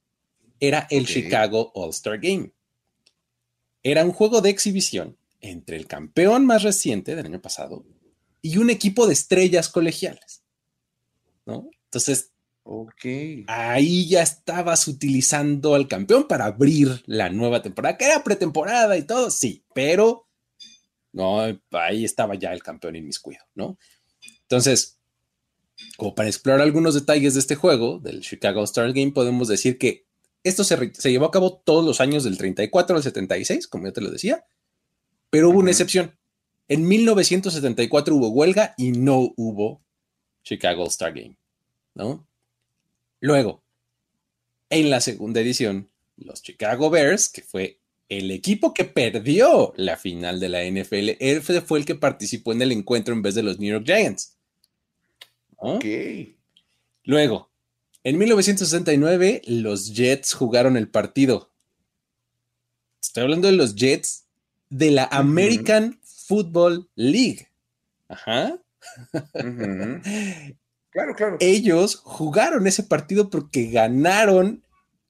era 0.60 0.88
el 0.90 1.08
Chicago 1.08 1.72
All-Star 1.74 2.20
Game. 2.20 2.52
Era 3.84 4.04
un 4.04 4.12
juego 4.12 4.42
de 4.42 4.50
exhibición 4.50 5.18
entre 5.42 5.78
el 5.78 5.88
campeón 5.88 6.46
más 6.46 6.64
reciente 6.64 7.16
del 7.16 7.26
año 7.26 7.42
pasado 7.42 7.86
y 8.42 8.58
un 8.58 8.70
equipo 8.70 9.08
de 9.08 9.14
estrellas 9.14 9.70
colegiales. 9.70 10.44
¿no? 11.46 11.70
Entonces, 11.86 12.32
ahí 13.48 14.08
ya 14.08 14.22
estabas 14.22 14.88
utilizando 14.88 15.76
al 15.76 15.88
campeón 15.88 16.28
para 16.28 16.46
abrir 16.46 17.02
la 17.06 17.30
nueva 17.30 17.62
temporada, 17.62 17.98
que 17.98 18.06
era 18.06 18.24
pretemporada 18.24 18.98
y 18.98 19.04
todo, 19.04 19.32
sí, 19.32 19.64
pero 19.74 20.28
no, 21.14 21.40
ahí 21.72 22.04
estaba 22.04 22.36
ya 22.36 22.52
el 22.52 22.62
campeón 22.62 22.96
inmiscuido, 22.96 23.44
¿no? 23.56 23.78
Entonces, 24.42 25.00
como 25.96 26.14
para 26.14 26.30
explorar 26.30 26.62
algunos 26.62 26.94
detalles 26.94 27.34
de 27.34 27.40
este 27.40 27.56
juego, 27.56 28.00
del 28.00 28.22
Chicago 28.22 28.64
Star 28.64 28.92
Game, 28.94 29.12
podemos 29.12 29.48
decir 29.48 29.78
que 29.78 30.06
esto 30.44 30.64
se, 30.64 30.94
se, 30.94 31.12
llevó 31.12 31.26
a 31.26 31.32
cabo 31.32 31.62
todos 31.64 31.86
los 31.86 32.02
años 32.02 32.24
del 32.24 32.38
34 32.38 32.96
al 32.96 33.04
76, 33.04 33.68
como 33.68 33.86
ya 33.86 33.94
te 33.94 34.02
lo 34.02 34.12
decía, 34.12 34.46
pero 35.30 35.50
hubo 35.50 35.60
una 35.60 35.72
excepción. 35.72 36.18
En 36.68 36.88
1974 36.88 38.16
hubo 38.16 38.30
huelga 38.30 38.74
y 38.78 38.92
no 38.92 39.34
hubo 39.38 39.82
Chicago 40.44 40.84
All-Star 40.84 41.14
Game, 41.14 41.38
¿no? 41.96 42.28
Luego, 43.20 43.64
en 44.70 44.90
la 44.90 45.02
segunda 45.02 45.42
edición, 45.42 45.90
los 46.18 46.42
Chicago 46.42 46.90
Bears, 46.90 47.30
que 47.30 47.42
fue 47.42 47.80
el 48.10 48.32
equipo 48.32 48.74
que 48.74 48.86
perdió 48.86 49.74
la 49.76 49.98
final 49.98 50.40
de 50.40 50.50
la 50.50 50.64
NFL, 50.64 51.18
él 51.20 51.42
fue 51.42 51.80
el 51.80 51.86
que 51.86 51.96
participó 51.96 52.54
en 52.54 52.62
el 52.62 52.72
encuentro 52.72 53.14
en 53.14 53.22
vez 53.22 53.36
de 53.36 53.44
los 53.44 53.60
New 53.60 53.70
York 53.70 53.86
Giants. 53.86 54.38
Ok. 55.58 55.86
Luego, 57.04 57.50
en 58.08 58.18
1969, 58.18 59.42
los 59.48 59.94
Jets 59.94 60.34
jugaron 60.34 60.78
el 60.78 60.88
partido. 60.88 61.52
Estoy 63.02 63.24
hablando 63.24 63.50
de 63.50 63.54
los 63.54 63.76
Jets 63.76 64.24
de 64.70 64.92
la 64.92 65.10
American 65.12 66.00
Football 66.06 66.90
League. 66.96 67.50
Ajá. 68.08 68.58
Claro, 70.90 71.16
claro. 71.16 71.38
Ellos 71.42 71.98
jugaron 71.98 72.66
ese 72.66 72.82
partido 72.82 73.30
porque 73.30 73.68
ganaron 73.68 74.64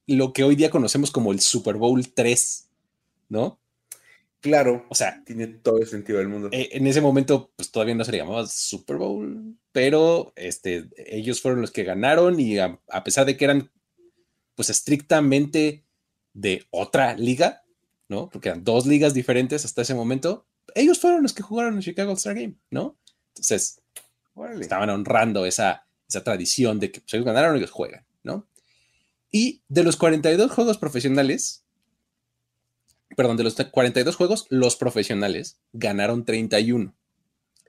lo 0.08 0.34
que 0.34 0.44
hoy 0.44 0.56
día 0.56 0.72
conocemos 0.72 1.12
como 1.12 1.32
el 1.32 1.40
Super 1.40 1.76
Bowl 1.76 2.12
3, 2.12 2.68
¿no? 3.30 3.60
Claro. 4.42 4.86
O 4.90 4.96
sea, 4.96 5.24
tiene 5.24 5.48
todo 5.48 5.78
el 5.78 5.88
sentido 5.88 6.18
del 6.18 6.28
mundo. 6.28 6.50
Eh, 6.52 6.70
en 6.72 6.88
ese 6.88 7.00
momento, 7.00 7.52
pues 7.56 7.72
todavía 7.72 7.96
no 7.96 8.04
se 8.04 8.12
le 8.12 8.18
llamaba 8.18 8.48
Super 8.48 8.98
Bowl, 8.98 9.47
pero 9.78 10.34
este, 10.36 10.90
ellos 10.98 11.40
fueron 11.40 11.62
los 11.62 11.70
que 11.70 11.84
ganaron 11.84 12.40
y 12.40 12.58
a, 12.58 12.82
a 12.90 13.04
pesar 13.04 13.28
de 13.28 13.38
que 13.38 13.46
eran, 13.46 13.72
pues 14.56 14.72
estrictamente 14.72 15.86
de 16.34 16.66
otra 16.72 17.14
liga, 17.14 17.62
¿no? 18.10 18.28
Porque 18.28 18.50
eran 18.50 18.64
dos 18.64 18.88
ligas 18.88 19.14
diferentes 19.14 19.66
hasta 19.66 19.84
ese 19.84 19.94
momento. 19.94 20.48
Ellos 20.74 21.00
fueron 21.00 21.22
los 21.22 21.32
que 21.32 21.44
jugaron 21.44 21.76
en 21.76 21.82
Chicago 21.82 22.14
Star 22.14 22.34
Game, 22.34 22.56
¿no? 22.72 22.98
Entonces, 23.36 23.84
estaban 24.60 24.90
honrando 24.90 25.46
esa, 25.46 25.86
esa 26.10 26.24
tradición 26.24 26.80
de 26.80 26.92
que 26.92 27.02
pues, 27.02 27.14
ellos 27.14 27.28
ganaron 27.28 27.54
y 27.54 27.60
ellos 27.60 27.70
juegan, 27.70 28.04
¿no? 28.24 28.48
Y 29.30 29.62
de 29.68 29.84
los 29.84 29.96
42 29.96 30.50
juegos 30.50 30.80
profesionales, 30.80 31.66
perdón, 33.16 33.38
de 33.38 33.44
los 33.44 33.56
42 33.56 34.16
juegos, 34.16 34.48
los 34.50 34.76
profesionales 34.76 35.60
ganaron 35.72 36.26
31 36.26 36.96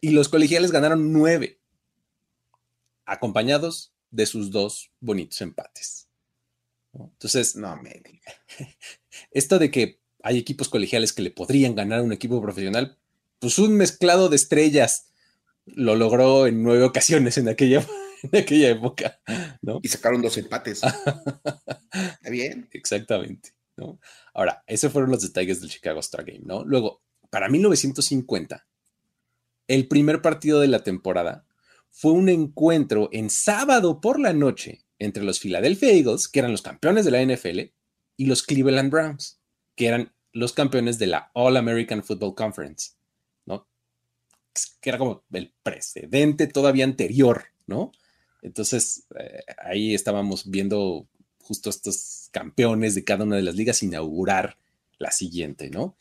y 0.00 0.10
los 0.10 0.30
colegiales 0.30 0.72
ganaron 0.72 1.12
9, 1.12 1.57
acompañados 3.08 3.92
de 4.10 4.26
sus 4.26 4.50
dos 4.50 4.92
bonitos 5.00 5.40
empates. 5.40 6.08
Entonces, 6.92 7.56
no 7.56 7.76
me 7.76 8.02
esto 9.30 9.58
de 9.58 9.70
que 9.70 10.00
hay 10.22 10.38
equipos 10.38 10.68
colegiales 10.68 11.12
que 11.12 11.22
le 11.22 11.30
podrían 11.30 11.74
ganar 11.74 12.00
a 12.00 12.02
un 12.02 12.12
equipo 12.12 12.40
profesional, 12.40 12.98
pues 13.38 13.58
un 13.58 13.76
mezclado 13.76 14.28
de 14.28 14.36
estrellas 14.36 15.08
lo 15.64 15.96
logró 15.96 16.46
en 16.46 16.62
nueve 16.62 16.84
ocasiones 16.84 17.38
en 17.38 17.48
aquella, 17.48 17.86
en 18.22 18.40
aquella 18.40 18.70
época, 18.70 19.20
¿no? 19.62 19.80
Y 19.82 19.88
sacaron 19.88 20.22
dos 20.22 20.36
empates. 20.38 20.82
Está 21.92 22.30
bien. 22.30 22.68
Exactamente, 22.72 23.54
¿no? 23.76 24.00
Ahora, 24.34 24.64
esos 24.66 24.92
fueron 24.92 25.10
los 25.10 25.22
detalles 25.22 25.60
del 25.60 25.70
Chicago 25.70 26.00
Star 26.00 26.24
Game, 26.24 26.42
¿no? 26.44 26.64
Luego, 26.64 27.02
para 27.30 27.48
1950, 27.48 28.66
el 29.68 29.86
primer 29.86 30.22
partido 30.22 30.60
de 30.60 30.68
la 30.68 30.82
temporada 30.82 31.46
fue 31.90 32.12
un 32.12 32.28
encuentro 32.28 33.08
en 33.12 33.30
sábado 33.30 34.00
por 34.00 34.20
la 34.20 34.32
noche 34.32 34.84
entre 34.98 35.24
los 35.24 35.40
Philadelphia 35.40 35.90
Eagles, 35.90 36.28
que 36.28 36.40
eran 36.40 36.52
los 36.52 36.62
campeones 36.62 37.04
de 37.04 37.10
la 37.10 37.22
NFL, 37.22 37.60
y 38.16 38.26
los 38.26 38.42
Cleveland 38.42 38.90
Browns 38.90 39.38
que 39.78 39.86
eran 39.86 40.12
los 40.32 40.52
campeones 40.52 40.98
de 40.98 41.06
la 41.06 41.30
All 41.34 41.56
American 41.56 42.02
Football 42.02 42.34
Conference, 42.34 42.90
¿no? 43.46 43.68
Que 44.80 44.90
era 44.90 44.98
como 44.98 45.24
el 45.32 45.54
precedente 45.62 46.48
todavía 46.48 46.84
anterior, 46.84 47.44
¿no? 47.66 47.92
Entonces, 48.42 49.06
eh, 49.18 49.44
ahí 49.64 49.94
estábamos 49.94 50.50
viendo 50.50 51.06
justo 51.40 51.70
estos 51.70 52.28
campeones 52.32 52.96
de 52.96 53.04
cada 53.04 53.24
una 53.24 53.36
de 53.36 53.42
las 53.42 53.54
ligas 53.54 53.82
inaugurar 53.84 54.58
la 54.98 55.12
siguiente, 55.12 55.70
¿no? 55.70 55.96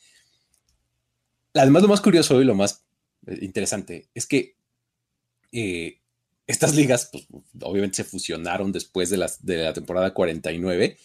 Además, 1.54 1.84
lo 1.84 1.90
más 1.90 2.02
curioso 2.02 2.42
y 2.42 2.46
lo 2.46 2.56
más 2.56 2.84
eh, 3.28 3.38
interesante 3.42 4.10
es 4.16 4.26
que 4.26 4.56
eh, 5.52 6.02
estas 6.46 6.76
ligas, 6.76 7.10
pues, 7.12 7.28
obviamente 7.62 7.98
se 7.98 8.04
fusionaron 8.04 8.72
después 8.72 9.10
de, 9.10 9.18
las, 9.18 9.46
de 9.46 9.58
la 9.58 9.74
temporada 9.74 10.14
49 10.14 10.98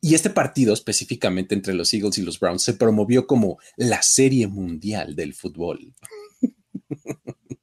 y 0.00 0.14
este 0.14 0.30
partido 0.30 0.74
específicamente 0.74 1.54
entre 1.54 1.74
los 1.74 1.92
Eagles 1.92 2.18
y 2.18 2.22
los 2.22 2.38
Browns 2.38 2.62
se 2.62 2.74
promovió 2.74 3.26
como 3.26 3.58
la 3.76 4.02
serie 4.02 4.46
mundial 4.46 5.14
del 5.14 5.34
fútbol. 5.34 5.94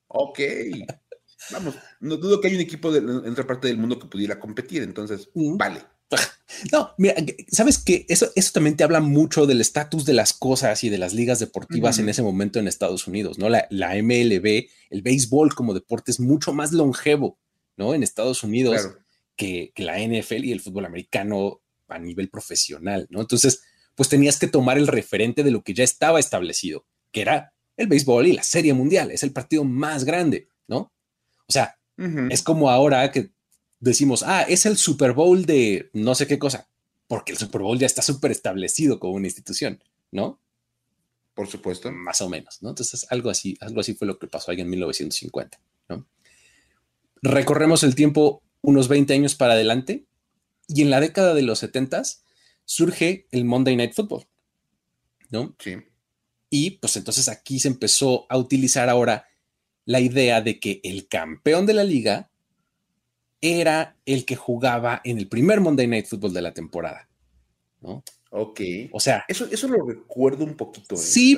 Ok. 0.07 0.39
Vamos, 1.51 1.75
no 1.99 2.17
dudo 2.17 2.39
que 2.39 2.47
hay 2.47 2.55
un 2.55 2.61
equipo 2.61 2.91
de, 2.91 2.99
en 2.99 3.31
otra 3.31 3.47
parte 3.47 3.67
del 3.67 3.77
mundo 3.77 3.99
que 3.99 4.07
pudiera 4.07 4.39
competir, 4.39 4.83
entonces, 4.83 5.29
vale. 5.33 5.81
No, 6.71 6.91
mira, 6.97 7.15
sabes 7.51 7.79
que 7.79 8.05
eso, 8.09 8.29
eso 8.35 8.51
también 8.53 8.77
te 8.77 8.83
habla 8.83 8.99
mucho 8.99 9.47
del 9.47 9.59
estatus 9.59 10.05
de 10.05 10.13
las 10.13 10.33
cosas 10.33 10.83
y 10.83 10.89
de 10.89 10.99
las 10.99 11.13
ligas 11.13 11.39
deportivas 11.39 11.97
en 11.97 12.09
ese 12.09 12.21
momento 12.21 12.59
en 12.59 12.67
Estados 12.67 13.07
Unidos, 13.07 13.39
¿no? 13.39 13.49
La, 13.49 13.67
MLB, 13.69 14.67
el 14.91 15.01
béisbol 15.01 15.55
como 15.55 15.73
deporte 15.73 16.11
es 16.11 16.19
mucho 16.19 16.53
más 16.53 16.71
longevo, 16.71 17.39
¿no? 17.75 17.95
En 17.95 18.03
Estados 18.03 18.43
Unidos 18.43 18.89
que, 19.35 19.71
que, 19.73 19.83
la 19.83 19.97
NFL 19.99 20.45
y 20.45 20.51
el 20.51 20.61
fútbol 20.61 20.85
americano 20.85 21.61
a 21.87 21.97
nivel 21.97 22.29
profesional, 22.29 23.07
¿no? 23.09 23.21
Entonces, 23.21 23.63
pues 23.95 24.09
tenías 24.09 24.37
que 24.37 24.47
tomar 24.47 24.77
el 24.77 24.87
referente 24.87 25.43
de 25.43 25.51
lo 25.51 25.63
que 25.63 25.73
ya 25.73 25.83
estaba 25.83 26.19
establecido, 26.19 26.85
que 27.11 27.21
era 27.21 27.53
el 27.77 27.87
béisbol 27.87 28.27
y 28.27 28.33
la 28.33 28.43
Serie 28.43 28.73
Mundial, 28.73 29.11
es 29.11 29.23
el 29.23 29.33
partido 29.33 29.63
más 29.63 30.03
grande, 30.03 30.47
¿no? 30.67 30.93
O 31.47 31.51
sea, 31.51 31.77
es 32.29 32.41
como 32.41 32.69
ahora 32.71 33.11
que 33.11 33.32
decimos, 33.83 34.23
ah, 34.25 34.43
es 34.43 34.65
el 34.65 34.77
Super 34.77 35.11
Bowl 35.11 35.45
de 35.45 35.89
no 35.93 36.15
sé 36.15 36.25
qué 36.25 36.39
cosa, 36.39 36.67
porque 37.07 37.33
el 37.33 37.37
Super 37.37 37.61
Bowl 37.61 37.77
ya 37.77 37.85
está 37.85 38.01
súper 38.01 38.31
establecido 38.31 38.99
como 38.99 39.13
una 39.13 39.27
institución, 39.27 39.83
¿no? 40.11 40.39
Por 41.33 41.47
supuesto. 41.47 41.91
Más 41.91 42.21
o 42.21 42.29
menos, 42.29 42.61
¿no? 42.61 42.69
Entonces, 42.69 43.05
algo 43.09 43.29
así, 43.29 43.57
algo 43.59 43.81
así 43.81 43.93
fue 43.93 44.07
lo 44.07 44.19
que 44.19 44.27
pasó 44.27 44.51
ahí 44.51 44.61
en 44.61 44.69
1950, 44.69 45.59
¿no? 45.89 46.07
Recorremos 47.21 47.83
el 47.83 47.95
tiempo 47.95 48.41
unos 48.61 48.87
20 48.87 49.13
años 49.13 49.35
para 49.35 49.53
adelante 49.53 50.05
y 50.67 50.81
en 50.81 50.89
la 50.89 51.01
década 51.01 51.33
de 51.33 51.41
los 51.41 51.59
70 51.59 52.03
surge 52.65 53.27
el 53.31 53.45
Monday 53.45 53.75
Night 53.75 53.93
Football, 53.93 54.25
¿no? 55.29 55.55
Sí. 55.59 55.75
Y 56.49 56.71
pues 56.71 56.95
entonces 56.95 57.27
aquí 57.27 57.59
se 57.59 57.67
empezó 57.67 58.27
a 58.29 58.37
utilizar 58.37 58.89
ahora 58.89 59.27
la 59.85 59.99
idea 59.99 60.41
de 60.41 60.59
que 60.59 60.79
el 60.83 61.07
campeón 61.07 61.65
de 61.65 61.73
la 61.73 61.83
liga 61.83 62.29
era 63.43 63.97
el 64.05 64.23
que 64.23 64.37
jugaba 64.37 65.01
en 65.03 65.17
el 65.17 65.27
primer 65.27 65.59
Monday 65.59 65.85
Night 65.85 66.07
Football 66.07 66.33
de 66.33 66.41
la 66.41 66.53
temporada, 66.53 67.09
¿no? 67.81 68.03
Ok. 68.35 68.61
O 68.91 68.99
sea. 68.99 69.25
Eso, 69.27 69.47
eso 69.51 69.67
lo 69.67 69.85
recuerdo 69.85 70.43
un 70.43 70.55
poquito. 70.55 70.95
¿eh? 70.95 70.97
Sí, 70.97 71.37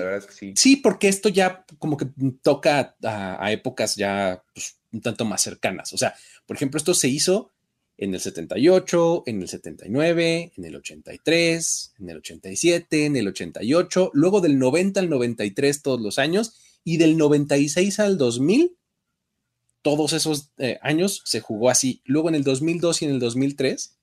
sí, 0.55 0.77
porque 0.77 1.09
esto 1.09 1.27
ya 1.27 1.65
como 1.77 1.97
que 1.97 2.07
toca 2.41 2.95
a, 3.03 3.51
épocas 3.51 3.95
ya 3.95 4.41
pues, 4.53 4.77
un 4.93 5.01
tanto 5.01 5.25
más 5.25 5.41
cercanas. 5.41 5.91
O 5.91 5.97
sea, 5.97 6.13
por 6.45 6.55
ejemplo, 6.55 6.77
esto 6.77 6.93
se 6.93 7.09
hizo 7.09 7.51
en 7.97 8.13
el 8.13 8.21
78, 8.21 9.23
en 9.25 9.41
el 9.41 9.49
79, 9.49 10.53
en 10.55 10.65
el 10.65 10.75
83, 10.75 11.93
en 11.99 12.09
el 12.09 12.17
87, 12.17 13.05
en 13.05 13.15
el 13.15 13.27
88, 13.27 14.11
luego 14.13 14.39
del 14.39 14.59
90 14.59 14.99
al 14.99 15.09
93 15.09 15.81
todos 15.81 16.01
los 16.01 16.19
años 16.19 16.53
Y 16.83 16.97
del 16.97 17.17
96 17.17 17.99
al 17.99 18.17
2000, 18.17 18.77
todos 19.85 20.13
esos 20.13 20.51
eh, 20.57 20.79
años 20.81 21.21
se 21.25 21.41
jugó 21.41 21.69
así. 21.69 22.01
Luego 22.05 22.29
en 22.29 22.33
el 22.33 22.43
2002 22.43 23.03
y 23.03 23.05
en 23.05 23.11
el 23.11 23.19
2003, 23.19 23.95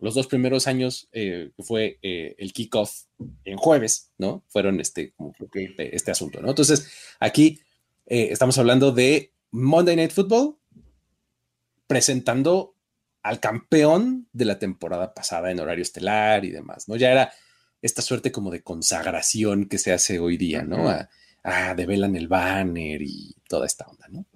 los 0.00 0.16
dos 0.16 0.26
primeros 0.26 0.66
años 0.66 1.08
eh, 1.12 1.52
fue 1.60 2.00
eh, 2.02 2.34
el 2.38 2.52
kickoff 2.52 3.04
en 3.44 3.56
jueves, 3.56 4.10
¿no? 4.18 4.42
Fueron 4.48 4.80
este, 4.80 5.14
este 5.78 6.10
asunto, 6.10 6.42
¿no? 6.42 6.48
Entonces, 6.48 6.90
aquí 7.20 7.60
estamos 8.04 8.58
hablando 8.58 8.90
de 8.90 9.32
Monday 9.52 9.94
Night 9.94 10.10
Football 10.10 10.56
presentando 11.86 12.74
al 13.22 13.38
campeón 13.38 14.28
de 14.32 14.44
la 14.44 14.58
temporada 14.58 15.14
pasada 15.14 15.52
en 15.52 15.60
horario 15.60 15.82
estelar 15.82 16.44
y 16.44 16.50
demás, 16.50 16.88
¿no? 16.88 16.96
Ya 16.96 17.12
era 17.12 17.32
esta 17.80 18.02
suerte 18.02 18.32
como 18.32 18.50
de 18.50 18.64
consagración 18.64 19.68
que 19.68 19.78
se 19.78 19.92
hace 19.92 20.18
hoy 20.18 20.36
día, 20.36 20.62
¿no? 20.62 20.88
Ah, 20.88 21.08
ah 21.44 21.74
develan 21.76 22.16
el 22.16 22.26
banner 22.26 23.02
y 23.02 23.36
toda 23.48 23.66
esta 23.66 23.86
onda, 23.86 24.08
¿no? 24.08 24.26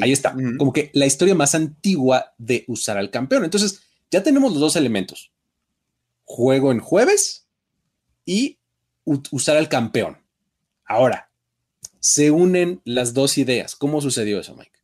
Ahí 0.00 0.12
está, 0.12 0.34
como 0.58 0.72
que 0.72 0.90
la 0.94 1.06
historia 1.06 1.34
más 1.34 1.54
antigua 1.54 2.34
de 2.38 2.64
usar 2.68 2.98
al 2.98 3.10
campeón. 3.10 3.44
Entonces, 3.44 3.82
ya 4.10 4.22
tenemos 4.22 4.52
los 4.52 4.60
dos 4.60 4.76
elementos. 4.76 5.32
Juego 6.24 6.72
en 6.72 6.80
jueves 6.80 7.46
y 8.24 8.58
usar 9.04 9.56
al 9.56 9.68
campeón. 9.68 10.18
Ahora, 10.84 11.30
se 12.00 12.30
unen 12.30 12.80
las 12.84 13.14
dos 13.14 13.38
ideas. 13.38 13.76
¿Cómo 13.76 14.00
sucedió 14.00 14.40
eso, 14.40 14.54
Mike? 14.56 14.74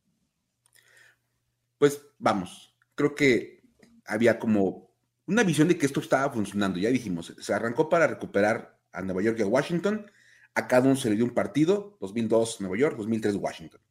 pues 1.81 1.99
vamos, 2.19 2.75
creo 2.93 3.15
que 3.15 3.63
había 4.05 4.37
como 4.37 4.93
una 5.25 5.41
visión 5.43 5.67
de 5.67 5.79
que 5.79 5.87
esto 5.87 5.99
estaba 5.99 6.31
funcionando. 6.31 6.77
Ya 6.77 6.91
dijimos, 6.91 7.33
se 7.39 7.53
arrancó 7.55 7.89
para 7.89 8.05
recuperar 8.05 8.77
a 8.91 9.01
Nueva 9.01 9.23
York 9.23 9.39
y 9.39 9.41
a 9.41 9.47
Washington. 9.47 10.05
A 10.53 10.67
cada 10.67 10.85
uno 10.85 10.95
se 10.95 11.09
le 11.09 11.15
dio 11.15 11.25
un 11.25 11.33
partido, 11.33 11.97
2002 11.99 12.61
Nueva 12.61 12.77
York, 12.77 12.97
2003 12.97 13.35
Washington. 13.35 13.81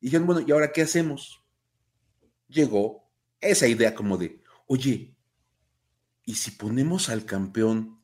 Y 0.00 0.06
dijeron, 0.06 0.26
bueno, 0.26 0.44
¿y 0.46 0.52
ahora 0.52 0.72
qué 0.72 0.82
hacemos? 0.82 1.42
Llegó 2.48 3.08
esa 3.40 3.66
idea 3.66 3.94
como 3.94 4.16
de, 4.16 4.42
oye, 4.66 5.14
¿y 6.24 6.34
si 6.34 6.52
ponemos 6.52 7.08
al 7.08 7.24
campeón 7.24 8.00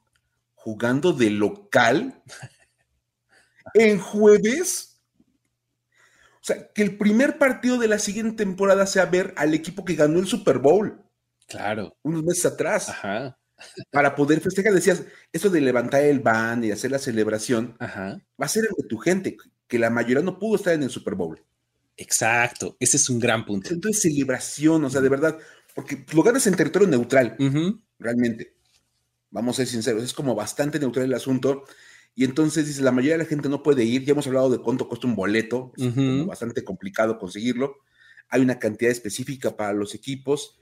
jugando 0.54 1.12
de 1.12 1.30
local 1.30 2.22
en 3.74 3.98
jueves? 3.98 5.00
O 6.34 6.46
sea, 6.46 6.68
que 6.72 6.82
el 6.82 6.98
primer 6.98 7.38
partido 7.38 7.78
de 7.78 7.88
la 7.88 7.98
siguiente 7.98 8.44
temporada 8.44 8.86
sea 8.86 9.06
ver 9.06 9.32
al 9.36 9.54
equipo 9.54 9.84
que 9.84 9.94
ganó 9.94 10.18
el 10.18 10.26
Super 10.26 10.58
Bowl. 10.58 11.02
Claro. 11.46 11.96
Unos 12.02 12.22
meses 12.22 12.46
atrás. 12.46 12.88
Ajá. 12.90 13.38
Para 13.90 14.14
poder 14.14 14.40
festejar, 14.40 14.72
decías, 14.72 15.04
eso 15.32 15.48
de 15.48 15.60
levantar 15.60 16.02
el 16.02 16.20
ban 16.20 16.62
y 16.64 16.70
hacer 16.70 16.90
la 16.90 16.98
celebración, 16.98 17.76
va 17.80 18.20
a 18.38 18.48
ser 18.48 18.64
de 18.64 18.88
tu 18.88 18.98
gente, 18.98 19.36
que 19.66 19.78
la 19.78 19.90
mayoría 19.90 20.22
no 20.22 20.38
pudo 20.38 20.56
estar 20.56 20.74
en 20.74 20.82
el 20.82 20.90
Super 20.90 21.14
Bowl. 21.14 21.42
Exacto, 21.96 22.76
ese 22.80 22.96
es 22.96 23.08
un 23.08 23.20
gran 23.20 23.44
punto. 23.44 23.72
Entonces, 23.72 24.02
celebración, 24.02 24.84
o 24.84 24.90
sea, 24.90 25.00
de 25.00 25.08
verdad, 25.08 25.38
porque 25.74 26.04
lo 26.12 26.22
ganas 26.22 26.46
en 26.46 26.56
territorio 26.56 26.88
neutral, 26.88 27.36
realmente. 27.98 28.56
Vamos 29.30 29.56
a 29.56 29.58
ser 29.58 29.66
sinceros, 29.66 30.04
es 30.04 30.12
como 30.12 30.34
bastante 30.34 30.78
neutral 30.78 31.06
el 31.06 31.14
asunto. 31.14 31.64
Y 32.14 32.24
entonces 32.24 32.66
dice, 32.66 32.82
la 32.82 32.92
mayoría 32.92 33.14
de 33.14 33.24
la 33.24 33.28
gente 33.28 33.48
no 33.48 33.62
puede 33.62 33.84
ir, 33.84 34.04
ya 34.04 34.12
hemos 34.12 34.26
hablado 34.26 34.48
de 34.50 34.58
cuánto 34.58 34.88
cuesta 34.88 35.06
un 35.06 35.16
boleto, 35.16 35.72
es 35.76 36.26
bastante 36.26 36.62
complicado 36.62 37.18
conseguirlo. 37.18 37.76
Hay 38.28 38.40
una 38.40 38.58
cantidad 38.58 38.90
específica 38.90 39.56
para 39.56 39.72
los 39.72 39.94
equipos. 39.94 40.58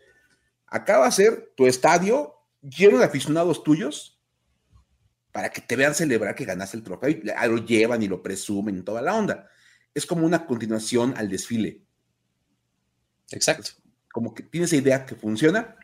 Acá 0.66 0.98
va 0.98 1.06
a 1.06 1.12
ser 1.12 1.52
tu 1.56 1.66
estadio 1.66 2.34
lleno 2.62 2.98
de 2.98 3.04
aficionados 3.04 3.62
tuyos 3.62 4.18
para 5.30 5.50
que 5.50 5.60
te 5.60 5.76
vean 5.76 5.94
celebrar 5.94 6.34
que 6.34 6.44
ganaste 6.44 6.76
el 6.76 6.82
trofeo. 6.82 7.10
Y 7.10 7.22
lo 7.22 7.58
llevan 7.58 8.02
y 8.02 8.08
lo 8.08 8.22
presumen, 8.22 8.82
toda 8.84 9.02
la 9.02 9.14
onda. 9.14 9.48
Es 9.94 10.06
como 10.06 10.26
una 10.26 10.46
continuación 10.46 11.14
al 11.16 11.28
desfile. 11.28 11.82
Exacto. 13.30 13.70
Como 14.12 14.34
que 14.34 14.42
tienes 14.42 14.72
esa 14.72 14.82
idea 14.82 15.06
que 15.06 15.14
funciona 15.14 15.76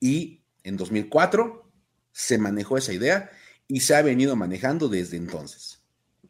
y 0.00 0.42
en 0.64 0.76
2004 0.76 1.70
se 2.12 2.38
manejó 2.38 2.78
esa 2.78 2.92
idea 2.92 3.30
y 3.68 3.80
se 3.80 3.94
ha 3.94 4.02
venido 4.02 4.34
manejando 4.36 4.88
desde 4.88 5.16
entonces. 5.16 5.82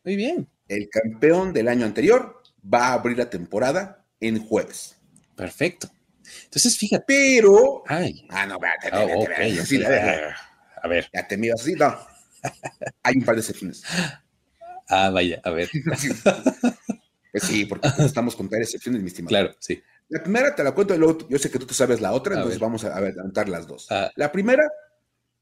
Muy 0.05 0.17
bien. 0.17 0.49
El 0.69 0.89
campeón 0.89 1.53
del 1.53 1.69
año 1.69 1.87
anterior 1.87 2.43
va 2.62 2.89
a 2.89 2.93
abrir 2.95 3.17
la 3.17 3.31
temporada 3.31 4.05
en 4.21 4.39
jueves. 4.39 4.97
Perfecto. 5.37 5.89
Entonces, 6.45 6.77
fíjate. 6.77 7.05
Pero. 7.07 7.83
Ay. 7.87 8.27
Ah, 8.31 8.47
no, 8.47 8.57
oh, 8.57 9.27
a 10.83 10.89
ver. 10.89 11.09
Ya 11.12 11.27
te 11.27 11.37
miras 11.37 11.61
así, 11.61 11.75
no. 11.75 11.97
Hay 13.03 13.17
un 13.17 13.25
par 13.25 13.35
de 13.35 13.41
excepciones. 13.41 13.83
Ah, 14.91 15.11
vaya, 15.11 15.39
a 15.45 15.51
ver. 15.51 15.69
pues 17.33 17.45
sí, 17.45 17.64
porque 17.64 17.88
estamos 17.99 18.37
con 18.37 18.49
varias 18.49 18.69
excepciones, 18.69 19.03
mi 19.03 19.09
estimado. 19.09 19.29
Claro, 19.29 19.57
sí. 19.59 19.83
La 20.09 20.23
primera 20.23 20.55
te 20.55 20.64
la 20.64 20.73
cuento 20.73 20.95
y 20.95 20.99
luego 20.99 21.29
yo 21.29 21.38
sé 21.38 21.51
que 21.51 21.59
tú 21.59 21.67
te 21.67 21.75
sabes 21.75 22.01
la 22.01 22.12
otra, 22.12 22.37
entonces 22.37 22.59
vamos 22.59 22.85
a, 22.85 22.97
a 22.97 23.01
ver, 23.01 23.14
las 23.49 23.67
dos. 23.67 23.87
Ah. 23.91 24.11
La 24.17 24.33
primera 24.33 24.64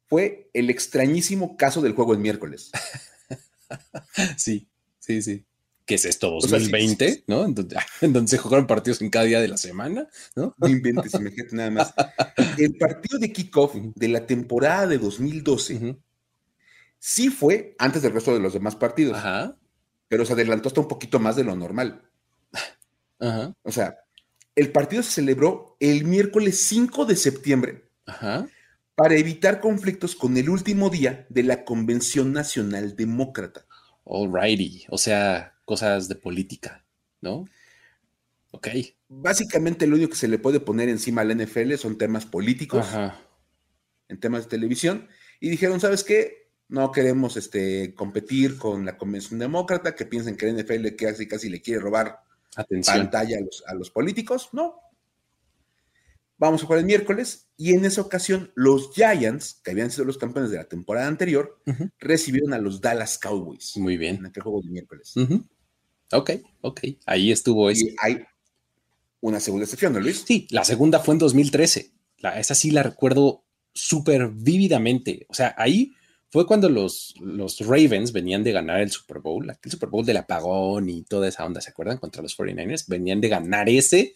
fue 0.07 0.51
el 0.53 0.70
extrañísimo 0.70 1.57
caso 1.57 1.81
del 1.81 1.92
juego 1.92 2.12
el 2.12 2.18
miércoles. 2.18 2.72
sí, 4.37 4.68
sí, 4.99 5.22
sí. 5.22 5.44
¿Qué 5.85 5.94
es 5.94 6.05
esto? 6.05 6.37
¿2020? 6.38 7.25
¿No? 7.29 7.44
En 7.44 7.55
donde, 7.55 7.77
se 8.29 8.38
jugaron 8.38 8.66
partidos 8.66 9.01
en 9.03 9.09
cada 9.09 9.25
día 9.25 9.40
de 9.40 9.46
la 9.46 9.57
semana, 9.57 10.09
¿no? 10.35 10.53
No 10.59 10.68
inventes, 10.68 11.14
imagínate 11.14 11.55
nada 11.55 11.70
más. 11.70 11.94
El 12.59 12.77
partido 12.77 13.20
de 13.20 13.33
kickoff 13.33 13.77
de 13.94 14.09
la 14.09 14.27
temporada 14.27 14.88
de 14.88 14.99
2012 14.99 15.96
sí 16.99 17.31
fue 17.31 17.77
antes 17.79 18.03
del 18.03 18.12
resto 18.12 18.35
de 18.35 18.40
los 18.40 18.53
demás 18.53 18.75
partidos. 18.75 19.16
Ajá. 19.16 19.57
Pero 20.09 20.25
se 20.25 20.33
adelantó 20.33 20.69
hasta 20.69 20.81
un 20.81 20.88
poquito 20.88 21.19
más 21.19 21.37
de 21.37 21.45
lo 21.45 21.57
normal. 21.57 22.09
Ajá. 23.19 23.55
O 23.62 23.73
sea, 23.73 23.99
el 24.55 24.73
partido 24.73 25.03
se 25.03 25.12
celebró 25.12 25.77
el 25.81 26.05
miércoles 26.05 26.64
5 26.66 27.05
de 27.07 27.16
septiembre. 27.16 27.90
Ajá 28.07 28.47
para 28.97 29.14
evitar 29.14 29.61
conflictos 29.61 30.16
con 30.16 30.37
el 30.38 30.49
último 30.49 30.88
día 30.88 31.27
de 31.29 31.42
la 31.42 31.64
Convención 31.64 32.33
Nacional 32.33 32.97
Demócrata. 32.97 33.66
Alrighty, 34.07 34.87
o 34.88 34.97
sea, 34.97 35.55
cosas 35.66 36.09
de 36.09 36.14
política, 36.14 36.85
¿no? 37.21 37.45
Ok. 38.53 38.69
Básicamente 39.09 39.87
lo 39.87 39.97
único 39.97 40.11
que 40.11 40.16
se 40.16 40.29
le 40.29 40.38
puede 40.38 40.61
poner 40.61 40.88
encima 40.88 41.21
al 41.21 41.37
NFL 41.37 41.75
son 41.75 41.99
temas 41.99 42.25
políticos, 42.25 42.87
en 44.09 44.19
temas 44.19 44.45
de 44.45 44.51
televisión, 44.51 45.09
y 45.40 45.51
dijeron, 45.51 45.79
¿sabes 45.79 46.03
qué? 46.03 46.45
No 46.68 46.90
queremos 46.90 47.37
este, 47.37 47.94
competir 47.94 48.59
con 48.59 48.85
la 48.85 48.96
Convención 48.96 49.38
Demócrata, 49.38 49.94
que 49.94 50.07
piensen 50.07 50.37
que 50.37 50.48
el 50.48 50.57
NFL 50.57 50.96
casi, 50.96 51.29
casi 51.29 51.48
le 51.48 51.62
quiere 51.62 51.81
robar 51.81 52.20
Atención. 52.57 52.98
pantalla 52.98 53.38
a 53.38 53.40
los, 53.40 53.64
a 53.66 53.74
los 53.74 53.90
políticos. 53.90 54.48
No, 54.52 54.81
vamos 56.38 56.62
a 56.62 56.66
jugar 56.66 56.81
el 56.81 56.87
miércoles 56.87 57.48
y 57.57 57.72
en 57.72 57.85
esa 57.85 58.00
ocasión 58.00 58.52
los 58.55 58.92
Giants, 58.94 59.61
que 59.64 59.70
habían 59.70 59.90
sido 59.90 60.05
los 60.05 60.18
campeones 60.18 60.50
de 60.50 60.59
la 60.59 60.68
temporada 60.68 61.07
anterior, 61.07 61.61
recibieron 61.98 62.52
a 62.52 62.59
los 62.59 62.81
Dallas 62.81 63.18
Cowboys. 63.18 63.76
Muy 63.76 63.96
bien. 63.96 64.16
En 64.16 64.26
aquel 64.26 64.42
juego 64.42 64.62
de 64.62 64.70
miércoles. 64.70 65.14
Ok, 66.12 66.31
ok. 66.61 66.81
Ahí 67.07 67.33
estuvo 67.33 67.70
eso. 67.70 67.87
Y 67.87 67.96
hay 68.00 68.24
una 69.20 69.40
segunda 69.40 69.64
excepción, 69.64 69.92
¿no, 69.92 70.00
Luis? 70.00 70.24
Sí, 70.26 70.46
la 70.50 70.64
segunda 70.64 71.00
fue 71.00 71.14
en 71.14 71.18
2013. 71.18 71.92
esa 72.37 72.55
sí 72.55 72.70
la 72.70 72.83
recuerdo 72.83 73.44
súper 73.72 74.29
vívidamente. 74.29 75.26
O 75.29 75.35
sea, 75.35 75.55
ahí 75.59 75.92
fue 76.37 76.46
cuando 76.46 76.68
los, 76.68 77.14
los 77.20 77.61
Ravens 77.61 78.12
venían 78.12 78.44
de 78.44 78.53
ganar 78.53 78.81
el 78.81 78.90
Super 78.90 79.20
Bowl, 79.20 79.49
aquel 79.49 79.72
Super 79.72 79.88
Bowl 79.88 80.05
del 80.05 80.18
apagón 80.18 80.88
y 80.88 81.03
toda 81.03 81.29
esa 81.29 81.44
onda, 81.44 81.61
¿se 81.61 81.70
acuerdan? 81.70 81.99
Contra 81.99 82.22
los 82.22 82.37
49ers. 82.37 82.87
Venían 82.88 83.20
de 83.20 83.29
ganar 83.29 83.68
ese, 83.68 84.14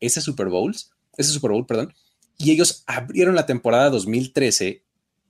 ese 0.00 0.20
Super 0.20 0.48
Bowls 0.48 0.92
ese 1.16 1.32
Super 1.32 1.50
Bowl, 1.50 1.66
perdón, 1.66 1.94
y 2.38 2.50
ellos 2.50 2.82
abrieron 2.86 3.34
la 3.34 3.46
temporada 3.46 3.90
2013 3.90 4.82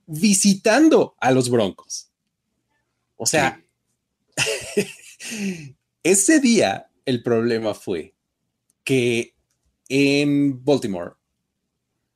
visitando 0.07 1.15
a 1.19 1.31
los 1.31 1.49
Broncos. 1.49 2.09
O 3.17 3.25
sea, 3.25 3.61
ese 6.03 6.39
día 6.39 6.89
el 7.05 7.21
problema 7.21 7.73
fue 7.73 8.15
que 8.83 9.35
en 9.89 10.63
Baltimore 10.63 11.15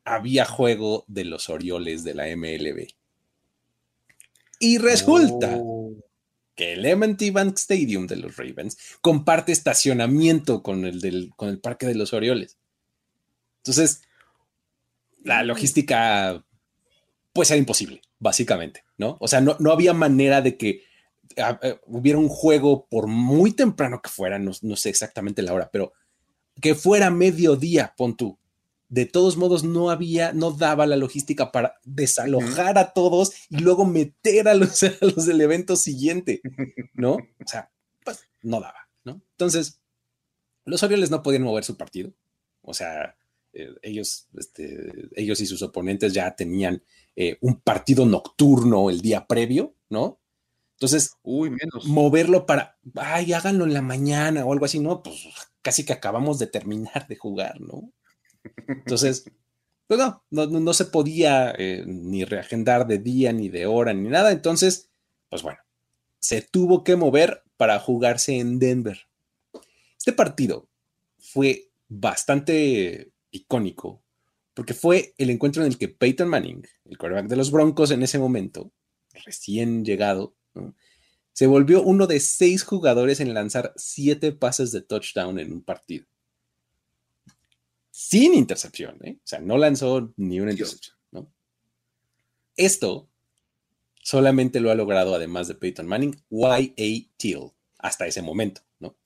había 0.06 0.46
juego 0.46 1.04
de 1.08 1.26
los 1.26 1.50
Orioles 1.50 2.04
de 2.04 2.14
la 2.14 2.28
MLB. 2.36 2.88
Y 4.60 4.78
resulta 4.78 5.58
oh. 5.60 5.94
que 6.56 6.74
el 6.74 6.86
M&T 6.86 7.32
Bank 7.32 7.58
Stadium 7.58 8.08
de 8.08 8.18
los 8.18 8.38
Ravens 8.38 8.78
comparte 9.02 9.52
estacionamiento 9.52 10.64
con 10.64 10.86
el, 10.86 11.02
del, 11.02 11.32
con 11.36 11.50
el 11.50 11.60
Parque 11.60 11.86
de 11.86 11.96
los 11.96 12.14
Orioles. 12.14 12.58
Entonces, 13.58 14.02
la 15.24 15.44
logística 15.44 16.46
puede 17.34 17.48
ser 17.48 17.58
imposible, 17.58 18.02
básicamente, 18.20 18.86
¿no? 18.98 19.18
O 19.20 19.28
sea, 19.28 19.42
no, 19.42 19.58
había 19.72 19.94
manera 19.94 20.42
de 20.42 20.56
que 20.56 20.84
ah, 21.38 21.60
eh, 21.62 21.80
hubiera 21.88 22.18
un 22.18 22.30
juego, 22.30 22.88
por 22.88 23.08
muy 23.08 23.52
temprano 23.52 24.02
que 24.02 24.10
fuera, 24.10 24.40
no, 24.40 24.54
sé 24.54 24.90
exactamente 24.90 25.42
la 25.42 25.54
hora, 25.54 25.70
pero 25.72 25.92
que 26.62 26.76
fuera 26.76 27.10
mediodía, 27.10 27.94
pon 27.98 28.16
tú, 28.16 28.40
de 28.88 29.06
todos 29.06 29.38
modos 29.38 29.64
no 29.64 29.90
había, 29.90 30.34
no 30.34 30.52
daba 30.52 30.86
la 30.86 30.96
logística 30.96 31.52
para 31.52 31.76
desalojar 31.84 32.78
a 32.78 32.94
todos 32.94 33.34
y 33.50 33.58
luego 33.58 33.86
meter 33.86 34.48
a 34.48 34.54
los, 34.54 34.84
a 34.84 34.94
los 35.02 35.26
del 35.26 35.42
evento 35.42 35.76
siguiente, 35.76 36.42
¿no? 36.94 37.14
O 37.14 37.48
sea, 37.48 37.72
pues 38.04 38.20
no 38.42 38.60
daba, 38.60 38.90
¿no? 39.04 39.22
Entonces, 39.32 39.82
los 40.66 40.84
Orioles 40.84 41.12
no 41.12 41.24
podían 41.24 41.44
mover 41.44 41.64
su 41.64 41.78
partido, 41.78 42.14
o 42.62 42.74
sea, 42.74 43.16
eh, 43.54 43.74
ellos, 43.82 44.28
este, 44.38 45.10
ellos 45.16 45.40
y 45.40 45.46
sus 45.46 45.62
oponentes 45.62 46.14
ya 46.14 46.36
tenían 46.36 46.84
eh, 47.16 47.38
un 47.42 47.62
partido 47.62 48.06
nocturno 48.06 48.90
el 48.90 49.02
día 49.02 49.28
previo, 49.28 49.76
¿no? 49.90 50.20
Entonces, 50.74 51.14
Uy, 51.24 51.52
menos. 51.52 51.86
moverlo 51.86 52.46
para, 52.46 52.78
ay, 52.96 53.32
háganlo 53.32 53.64
en 53.64 53.74
la 53.74 53.82
mañana 53.82 54.46
o 54.46 54.52
algo 54.52 54.66
así, 54.66 54.80
¿no? 54.80 55.02
Pues 55.02 55.26
casi 55.62 55.86
que 55.86 55.94
acabamos 55.94 56.38
de 56.38 56.48
terminar 56.48 57.08
de 57.08 57.16
jugar, 57.16 57.62
¿no? 57.62 57.94
Entonces, 58.68 59.32
pues 59.88 60.00
no, 60.00 60.24
no, 60.30 60.74
se 60.74 60.86
podía 60.86 61.54
eh, 61.58 61.84
ni 61.86 62.26
reagendar 62.26 62.88
de 62.88 63.00
día, 63.00 63.34
ni 63.34 63.50
de 63.50 63.66
hora, 63.66 63.94
ni 63.94 64.10
nada. 64.10 64.32
Entonces, 64.32 64.90
pues 65.30 65.44
bueno, 65.44 65.60
se 66.20 66.42
tuvo 66.42 66.84
que 66.84 66.96
mover 66.96 67.44
para 67.58 67.80
jugarse 67.80 68.38
en 68.38 68.60
Denver. 68.60 69.08
Este 69.98 70.14
partido 70.14 70.70
fue 71.18 71.70
bastante 71.88 73.12
icónico 73.32 74.06
porque 74.56 74.74
fue 74.74 75.14
el 75.18 75.30
encuentro 75.30 75.62
en 75.62 75.68
el 75.68 75.78
que 75.78 75.90
Peyton 75.90 76.30
Manning, 76.30 76.66
el 76.86 76.98
quarterback 76.98 77.28
de 77.28 77.36
los 77.36 77.52
Broncos 77.52 77.92
en 77.92 78.02
ese 78.02 78.18
momento, 78.18 78.72
recién 79.26 79.84
llegado, 79.84 80.34
se 81.34 81.46
volvió 81.46 81.84
uno 81.84 82.08
de 82.08 82.22
seis 82.22 82.64
jugadores 82.64 83.20
en 83.20 83.34
lanzar 83.34 83.74
siete 83.76 84.32
pases 84.32 84.72
de 84.72 84.82
touchdown 84.82 85.40
en 85.40 85.52
un 85.52 85.62
partido. 85.62 86.08
Sin 87.98 88.34
intercepción, 88.34 88.98
¿eh? 89.06 89.20
o 89.24 89.26
sea, 89.26 89.40
no 89.40 89.58
lanzó 89.58 90.14
ni 90.18 90.42
una 90.42 90.52
intercepción. 90.52 90.98
¿no? 91.12 91.32
Esto 92.58 93.10
solamente 94.04 94.60
lo 94.60 94.70
ha 94.70 94.76
logrado, 94.76 95.16
además 95.16 95.48
de 95.48 95.56
Peyton 95.56 95.88
Manning, 95.88 96.14
Y.A. 96.30 97.10
Teal, 97.16 97.54
hasta 97.80 98.06
ese 98.06 98.22
momento, 98.22 98.60
¿no? 98.80 98.98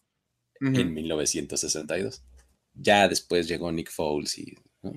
En 0.59 0.91
1962. 0.91 2.23
Ya 2.73 3.07
después 3.07 3.47
llegó 3.47 3.71
Nick 3.71 3.91
Foles 3.91 4.39
y 4.39 4.55
¿no? 4.81 4.91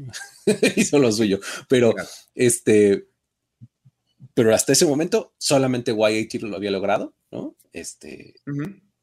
hizo 0.77 0.99
lo 0.99 1.13
suyo. 1.13 1.39
Pero 1.69 1.93
Claro. 1.93 2.09
este, 2.35 3.09
pero 4.33 4.55
hasta 4.55 4.73
ese 4.73 4.87
momento 4.87 5.35
solamente 5.37 5.93
Y.A. 5.93 6.29
Teal 6.31 6.51
lo 6.51 6.57
había 6.57 6.71
logrado, 6.71 7.15
¿no? 7.31 7.59
Este, 7.75 8.37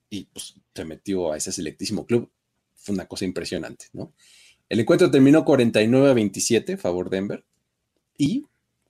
y 0.09 0.23
pues 0.25 0.55
se 0.73 0.83
metió 0.83 1.31
a 1.31 1.37
ese 1.37 1.51
selectísimo 1.51 2.07
club. 2.07 2.31
Fue 2.73 2.95
una 2.95 3.07
cosa 3.07 3.25
impresionante, 3.25 3.85
¿no? 3.93 4.15
El 4.69 4.79
encuentro 4.79 5.09
terminó 5.09 5.43
49 5.43 6.11
a 6.11 6.13
27, 6.13 6.77
favor 6.77 7.09
Denver, 7.09 7.43
y 8.17 8.45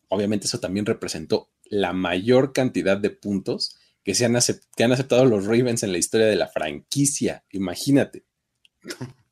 obviamente 0.09 0.47
eso 0.47 0.59
también 0.59 0.85
representó 0.85 1.49
la 1.63 1.93
mayor 1.93 2.51
cantidad 2.51 2.97
de 2.97 3.09
puntos 3.09 3.77
que, 4.03 4.13
se 4.13 4.25
han, 4.25 4.35
han 4.35 4.91
aceptado 4.91 5.25
los 5.25 5.45
Ravens 5.45 5.83
en 5.83 5.91
la 5.91 5.97
historia 5.97 6.27
de 6.27 6.35
la 6.35 6.47
franquicia. 6.47 7.45
Imagínate, 7.51 8.25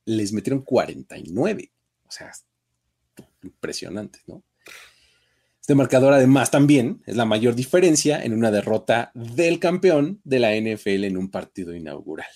les 0.06 0.32
metieron 0.34 0.62
49, 0.62 1.72
o 2.08 2.12
sea, 2.12 2.32
impresionante, 3.44 4.20
¿no? 4.28 4.44
Este 5.60 5.76
marcador 5.76 6.14
además 6.14 6.50
también 6.50 7.04
es 7.06 7.18
la 7.18 7.26
mayor 7.26 7.54
diferencia 7.54 8.24
en 8.24 8.32
una 8.32 8.52
derrota 8.52 9.12
del 9.14 9.60
campeón 9.60 10.22
de 10.24 10.40
la 10.40 10.56
NFL 10.56 11.04
en 11.04 11.18
un 11.18 11.30
partido 11.30 11.76
inaugural, 11.76 12.30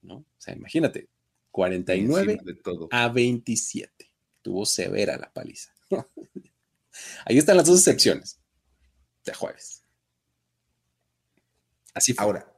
¿no? 0.00 0.16
O 0.16 0.26
sea, 0.36 0.56
imagínate, 0.56 1.08
49 1.52 2.32
Encima 2.32 2.42
de 2.44 2.54
todo. 2.54 2.88
a 2.90 3.08
27. 3.08 4.10
Tuvo 4.42 4.66
severa 4.66 5.16
la 5.16 5.32
paliza. 5.32 5.72
Ahí 7.24 7.38
están 7.38 7.56
las 7.56 7.66
dos 7.66 7.78
excepciones 7.78 8.40
de 9.24 9.32
jueves. 9.34 9.84
Así 11.94 12.12
fue. 12.14 12.24
Ahora, 12.24 12.52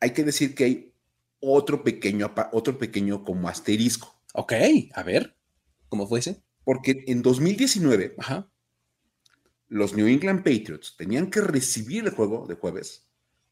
hay 0.00 0.12
que 0.12 0.22
decir 0.22 0.54
que 0.54 0.64
hay 0.64 0.94
otro 1.40 1.82
pequeño, 1.82 2.32
otro 2.52 2.78
pequeño 2.78 3.24
como 3.24 3.48
asterisco, 3.48 4.14
Ok, 4.34 4.52
a 4.92 5.02
ver, 5.02 5.36
¿cómo 5.88 6.06
fue 6.06 6.20
ese? 6.20 6.42
porque 6.64 7.02
en 7.06 7.22
2019 7.22 8.14
Ajá. 8.18 8.52
los 9.68 9.94
New 9.94 10.06
England 10.06 10.40
Patriots 10.44 10.94
tenían 10.98 11.30
que 11.30 11.40
recibir 11.40 12.04
el 12.04 12.10
juego 12.14 12.46
de 12.46 12.54
jueves 12.56 13.07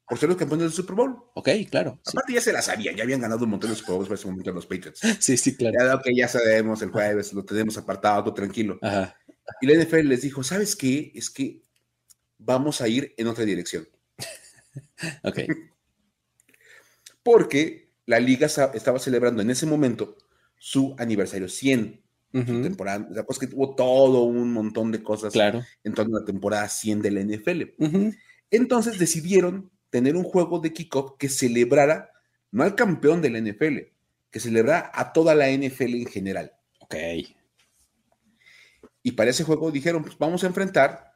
por 0.09 0.19
ser 0.19 0.29
los 0.29 0.39
campeones 0.39 0.65
del 0.67 0.73
Super 0.73 0.95
Bowl. 0.95 1.17
Ok, 1.35 1.49
claro. 1.71 1.99
Sí, 2.05 2.11
Aparte 2.13 2.33
ya 2.35 2.41
se 2.41 2.53
la 2.53 2.63
sabían, 2.63 2.95
ya 2.95 3.03
habían 3.03 3.21
ganado 3.21 3.45
un 3.45 3.51
montón 3.51 3.71
de 3.71 3.77
Super 3.77 3.95
Bowls 3.97 4.09
para 4.09 4.19
ese 4.19 4.29
momento 4.29 4.53
los 4.53 4.67
Patriots. 4.67 5.01
sí, 5.21 5.37
sí, 5.37 5.57
claro. 5.57 5.77
Ya, 5.79 5.95
ok, 5.95 6.07
ya 6.15 6.29
sabemos, 6.29 6.81
el 6.83 6.91
jueves 6.91 7.33
lo 7.33 7.45
tenemos 7.45 7.77
apartado, 7.77 8.25
todo 8.25 8.35
tranquilo. 8.35 8.79
Ajá. 8.83 9.17
Y 9.61 9.67
la 9.67 9.75
NFL 9.75 10.09
les 10.09 10.23
dijo, 10.23 10.43
¿sabes 10.43 10.77
qué? 10.77 11.13
Es 11.15 11.31
que 11.31 11.63
vamos 12.39 12.81
a 12.81 12.89
ir 12.89 13.15
en 13.17 13.27
otra 13.27 13.45
dirección. 13.45 13.89
Ok. 15.25 15.41
Porque 17.23 17.93
la 18.07 18.21
liga 18.21 18.47
estaba 18.47 18.99
celebrando 18.99 19.43
en 19.43 19.51
ese 19.51 19.67
momento 19.67 20.17
su 20.59 20.95
aniversario 20.99 21.49
100. 21.49 22.03
Su 22.33 22.39
Ujú, 22.41 22.63
temporada, 22.63 23.07
la 23.11 23.25
cosa 23.25 23.45
es 23.45 23.49
que 23.51 23.57
hubo 23.57 23.75
todo 23.75 24.25
un 24.25 24.53
montón 24.53 24.93
de 24.93 25.03
cosas 25.03 25.33
Claro. 25.33 25.65
en 25.85 25.95
torno 25.95 26.17
a 26.17 26.21
la 26.21 26.27
temporada 26.27 26.69
100 26.69 27.01
de 27.01 27.11
la 27.11 27.21
NFL. 27.21 27.75
Ujú, 27.79 28.13
Entonces 28.51 28.99
decidieron 28.99 29.71
tener 29.91 30.17
un 30.17 30.25
juego 30.25 30.59
de 30.59 30.73
kickoff 30.73 31.13
que 31.19 31.29
celebrara 31.29 32.11
no 32.51 32.63
al 32.63 32.75
campeón 32.75 33.21
de 33.21 33.31
la 33.31 33.41
NFL, 33.41 33.79
que 34.31 34.41
celebrara 34.41 34.91
a 34.95 35.13
toda 35.13 35.35
la 35.35 35.51
NFL 35.51 35.95
en 35.95 36.07
general. 36.07 36.53
Ok. 36.81 36.95
Y 39.03 39.13
para 39.13 39.31
ese 39.31 39.45
juego 39.45 39.71
dijeron, 39.71 40.03
pues 40.03 40.17
vamos 40.19 40.43
a 40.43 40.47
enfrentar 40.47 41.13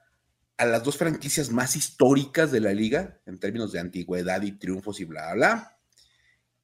a 0.57 0.67
las 0.67 0.85
dos 0.85 0.97
franquicias 0.97 1.51
más 1.51 1.77
históricas 1.77 2.53
de 2.53 2.61
la 2.61 2.73
liga 2.73 3.21
en 3.27 3.39
términos 3.39 3.73
de 3.73 3.81
antigüedad 3.81 4.43
y 4.43 4.53
triunfos 4.53 5.01
y 5.01 5.05
bla, 5.05 5.33
bla, 5.33 5.35
bla. 5.35 5.79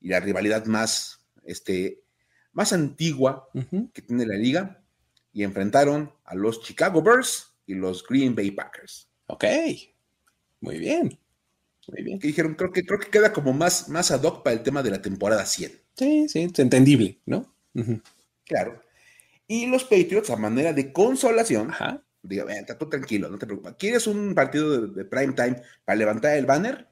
Y 0.00 0.08
la 0.08 0.20
rivalidad 0.20 0.66
más, 0.66 1.24
este, 1.44 2.04
más 2.52 2.72
antigua 2.72 3.48
que 3.92 4.02
tiene 4.02 4.26
la 4.26 4.36
liga. 4.36 4.84
Y 5.32 5.42
enfrentaron 5.42 6.12
a 6.24 6.34
los 6.34 6.62
Chicago 6.62 7.02
Bears 7.02 7.54
y 7.66 7.74
los 7.74 8.06
Green 8.06 8.34
Bay 8.34 8.50
Packers. 8.50 9.08
Ok. 9.26 9.44
Muy 10.60 10.78
bien. 10.78 11.18
Muy 11.88 12.02
bien. 12.02 12.18
Que 12.18 12.28
dijeron, 12.28 12.54
creo 12.54 12.72
que, 12.72 12.84
creo 12.84 12.98
que 12.98 13.10
queda 13.10 13.32
como 13.32 13.52
más, 13.52 13.88
más 13.88 14.10
ad 14.10 14.22
hoc 14.22 14.42
para 14.42 14.54
el 14.56 14.62
tema 14.62 14.82
de 14.82 14.90
la 14.90 15.02
temporada 15.02 15.44
100. 15.46 15.72
Sí, 15.96 16.28
sí, 16.28 16.42
es 16.42 16.58
entendible, 16.58 17.20
¿no? 17.26 17.54
Claro. 18.44 18.80
Y 19.46 19.66
los 19.66 19.84
Patriots, 19.84 20.30
a 20.30 20.36
manera 20.36 20.72
de 20.72 20.92
consolación, 20.92 21.70
Ajá. 21.70 22.02
"Ven, 22.22 22.48
está 22.50 22.76
tú 22.76 22.88
tranquilo, 22.88 23.28
no 23.28 23.38
te 23.38 23.46
preocupes. 23.46 23.74
¿Quieres 23.78 24.06
un 24.06 24.34
partido 24.34 24.80
de, 24.88 24.94
de 24.94 25.04
prime 25.04 25.32
time 25.34 25.62
para 25.84 25.96
levantar 25.96 26.36
el 26.36 26.46
banner? 26.46 26.88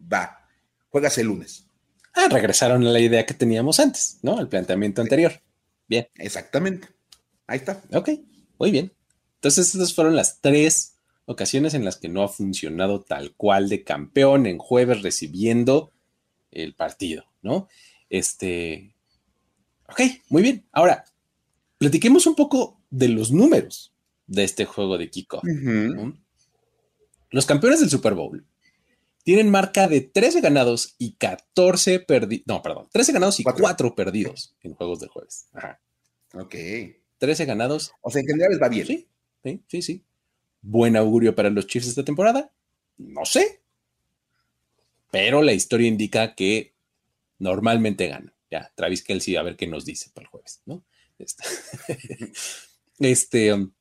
Va, 0.00 0.48
juegas 0.88 1.18
el 1.18 1.26
lunes. 1.26 1.66
Ah, 2.14 2.28
regresaron 2.30 2.86
a 2.86 2.90
la 2.90 3.00
idea 3.00 3.26
que 3.26 3.34
teníamos 3.34 3.78
antes, 3.80 4.18
¿no? 4.22 4.40
El 4.40 4.48
planteamiento 4.48 5.02
anterior. 5.02 5.32
Bien. 5.86 6.08
Exactamente. 6.16 6.88
Ahí 7.46 7.58
está. 7.58 7.82
Ok, 7.92 8.10
muy 8.58 8.70
bien. 8.70 8.92
Entonces, 9.36 9.68
estas 9.74 9.94
fueron 9.94 10.16
las 10.16 10.40
tres 10.40 10.97
ocasiones 11.28 11.74
en 11.74 11.84
las 11.84 11.98
que 11.98 12.08
no 12.08 12.22
ha 12.22 12.28
funcionado 12.28 13.02
tal 13.02 13.34
cual 13.34 13.68
de 13.68 13.84
campeón 13.84 14.46
en 14.46 14.58
jueves 14.58 15.02
recibiendo 15.02 15.92
el 16.50 16.74
partido, 16.74 17.26
¿no? 17.42 17.68
Este. 18.08 18.94
Ok, 19.88 20.00
muy 20.30 20.42
bien. 20.42 20.66
Ahora, 20.72 21.04
platiquemos 21.76 22.26
un 22.26 22.34
poco 22.34 22.80
de 22.90 23.08
los 23.08 23.30
números 23.30 23.94
de 24.26 24.44
este 24.44 24.64
juego 24.64 24.96
de 24.96 25.10
kickoff. 25.10 25.44
¿no? 25.44 26.18
Los 27.30 27.46
campeones 27.46 27.80
del 27.80 27.90
Super 27.90 28.14
Bowl 28.14 28.46
tienen 29.22 29.50
marca 29.50 29.86
de 29.86 30.00
13 30.00 30.40
ganados 30.40 30.94
y 30.96 31.12
14 31.16 32.00
perdidos. 32.00 32.44
No, 32.46 32.62
perdón, 32.62 32.88
13 32.90 33.12
ganados 33.12 33.38
y 33.40 33.42
Cuatro. 33.42 33.62
4 33.62 33.94
perdidos 33.94 34.56
en 34.62 34.72
juegos 34.74 35.00
de 35.00 35.08
jueves. 35.08 35.48
Ajá. 35.52 35.78
Ok. 36.32 36.54
13 37.18 37.44
ganados 37.44 37.92
O 38.00 38.10
sea, 38.10 38.20
en 38.20 38.28
general 38.28 38.52
les 38.52 38.62
va 38.62 38.68
bien. 38.68 38.86
Sí, 38.86 39.08
sí, 39.42 39.62
sí, 39.68 39.82
sí. 39.82 40.04
Buen 40.60 40.96
augurio 40.96 41.34
para 41.34 41.50
los 41.50 41.66
Chiefs 41.66 41.88
esta 41.88 42.04
temporada. 42.04 42.52
No 42.96 43.24
sé. 43.24 43.62
Pero 45.10 45.42
la 45.42 45.52
historia 45.52 45.88
indica 45.88 46.34
que 46.34 46.74
normalmente 47.38 48.08
ganan. 48.08 48.34
Ya, 48.50 48.72
Travis 48.74 49.02
Kelsey, 49.02 49.36
a 49.36 49.42
ver 49.42 49.56
qué 49.56 49.66
nos 49.66 49.84
dice 49.84 50.10
para 50.12 50.24
el 50.24 50.30
jueves, 50.30 50.62
¿no? 50.64 50.84
Este, 51.18 51.44
este, 52.98 53.52
um, 53.52 53.72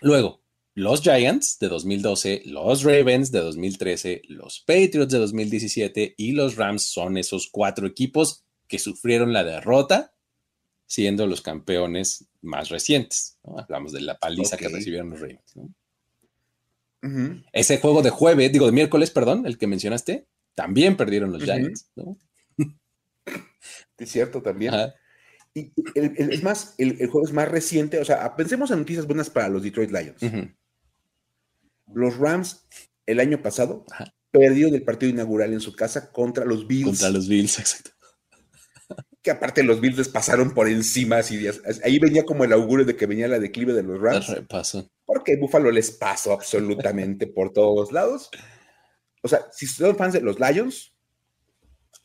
luego, 0.00 0.42
los 0.74 1.02
Giants 1.02 1.58
de 1.58 1.68
2012, 1.68 2.42
los 2.46 2.82
Ravens 2.82 3.30
de 3.30 3.40
2013, 3.40 4.22
los 4.28 4.60
Patriots 4.60 5.12
de 5.12 5.18
2017 5.18 6.14
y 6.16 6.32
los 6.32 6.56
Rams 6.56 6.84
son 6.84 7.16
esos 7.16 7.48
cuatro 7.50 7.86
equipos 7.86 8.44
que 8.68 8.78
sufrieron 8.78 9.32
la 9.32 9.44
derrota 9.44 10.14
siendo 10.86 11.26
los 11.26 11.40
campeones 11.40 12.26
más 12.42 12.68
recientes. 12.68 13.38
¿no? 13.44 13.58
Hablamos 13.58 13.92
de 13.92 14.02
la 14.02 14.18
paliza 14.18 14.56
que 14.56 14.68
recibieron 14.68 15.10
los 15.10 15.20
Ravens. 15.20 15.56
¿no? 15.56 15.74
Ese 17.52 17.78
juego 17.78 18.02
de 18.02 18.10
jueves, 18.10 18.52
digo 18.52 18.66
de 18.66 18.72
miércoles, 18.72 19.10
perdón, 19.10 19.46
el 19.46 19.58
que 19.58 19.66
mencionaste, 19.66 20.26
también 20.54 20.96
perdieron 20.96 21.32
los. 21.32 21.42
Giants. 21.42 21.90
¿no? 21.96 22.16
Es 23.98 24.10
cierto 24.10 24.42
también. 24.42 24.74
Ajá. 24.74 24.94
Y 25.54 25.72
es 25.94 26.42
más, 26.42 26.74
el, 26.78 26.96
juego 27.08 27.26
es 27.26 27.32
más 27.32 27.48
reciente. 27.48 28.00
O 28.00 28.04
sea, 28.04 28.34
pensemos 28.36 28.70
en 28.70 28.78
noticias 28.78 29.06
buenas 29.06 29.28
para 29.28 29.48
los 29.48 29.62
Detroit 29.62 29.90
Lions. 29.90 30.54
Los 31.92 32.16
Rams, 32.16 32.66
el 33.06 33.20
año 33.20 33.42
pasado, 33.42 33.84
perdió 34.30 34.70
del 34.70 34.82
partido 34.82 35.10
inaugural 35.10 35.52
en 35.52 35.60
su 35.60 35.74
casa 35.74 36.10
contra 36.10 36.44
los 36.44 36.66
Bills. 36.66 36.86
Contra 36.86 37.10
los 37.10 37.28
Bills, 37.28 37.58
exacto. 37.58 37.90
Que 39.22 39.30
aparte 39.30 39.62
los 39.62 39.80
Bills 39.80 39.98
les 39.98 40.08
pasaron 40.08 40.52
por 40.52 40.68
encima. 40.68 41.18
Así, 41.18 41.46
ahí 41.84 41.98
venía 41.98 42.24
como 42.24 42.44
el 42.44 42.52
augurio 42.52 42.84
de 42.84 42.96
que 42.96 43.06
venía 43.06 43.28
la 43.28 43.38
declive 43.38 43.72
de 43.72 43.84
los 43.84 44.00
Rams. 44.00 44.28
Repaso. 44.28 44.90
Porque 45.04 45.36
Buffalo 45.36 45.70
les 45.70 45.92
pasó 45.92 46.32
absolutamente 46.32 47.26
por 47.28 47.52
todos 47.52 47.92
lados. 47.92 48.30
O 49.22 49.28
sea, 49.28 49.46
si 49.52 49.66
son 49.66 49.96
fans 49.96 50.14
de 50.14 50.20
los 50.20 50.40
Lions, 50.40 50.92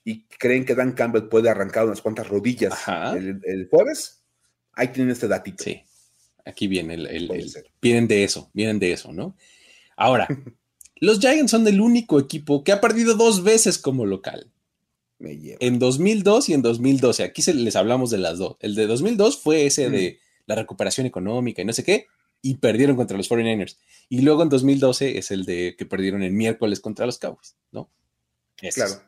y 0.08 0.24
creen 0.24 0.64
que 0.64 0.74
Dan 0.74 0.94
Campbell 0.94 1.28
puede 1.28 1.50
arrancar 1.50 1.86
unas 1.86 2.02
cuantas 2.02 2.30
rodillas 2.30 2.74
el, 2.88 3.68
jueves, 3.70 4.24
ahí 4.72 4.88
tienen 4.88 5.12
este 5.12 5.28
datito. 5.28 5.66
Sí, 5.66 5.84
aquí 6.46 6.68
viene 6.68 6.94
el, 6.94 7.30
vienen 7.82 8.08
de 8.08 8.24
eso, 8.24 8.50
vienen 8.54 8.80
de 8.80 8.94
eso, 8.94 9.12
¿no? 9.12 9.36
Ahora, 9.98 10.26
los 11.02 11.20
Giants 11.20 11.52
son 11.52 11.68
el 11.68 11.82
único 11.82 12.22
equipo 12.22 12.64
que 12.64 12.72
ha 12.72 12.80
perdido 12.80 13.16
dos 13.16 13.44
veces 13.44 13.78
como 13.78 14.06
local. 14.06 14.50
Me 15.20 15.38
lleva. 15.38 15.58
En 15.62 15.80
2002 15.80 16.50
y 16.50 16.54
en 16.54 16.62
2012. 16.62 17.24
Aquí 17.24 17.42
se, 17.42 17.54
les 17.54 17.76
hablamos 17.76 18.10
de 18.10 18.18
las 18.18 18.38
dos. 18.38 18.58
El 18.60 18.76
de 18.76 18.88
2002 18.88 19.38
fue 19.42 19.66
ese 19.66 19.90
de 19.90 20.20
la 20.46 20.56
recuperación 20.56 21.06
económica 21.06 21.62
y 21.62 21.66
no 21.66 21.74
sé 21.74 21.84
qué, 21.84 22.08
y 22.42 22.56
perdieron 22.56 22.96
contra 22.96 23.18
los 23.18 23.30
49ers. 23.30 23.78
Y 24.10 24.22
luego 24.22 24.44
en 24.44 24.50
2012 24.50 25.18
es 25.18 25.32
el 25.32 25.46
de 25.46 25.76
que 25.78 25.86
perdieron 25.86 26.24
el 26.24 26.32
miércoles 26.32 26.80
contra 26.80 27.06
los 27.06 27.18
Cowboys, 27.18 27.56
¿no? 27.72 27.90
claro. 28.74 29.02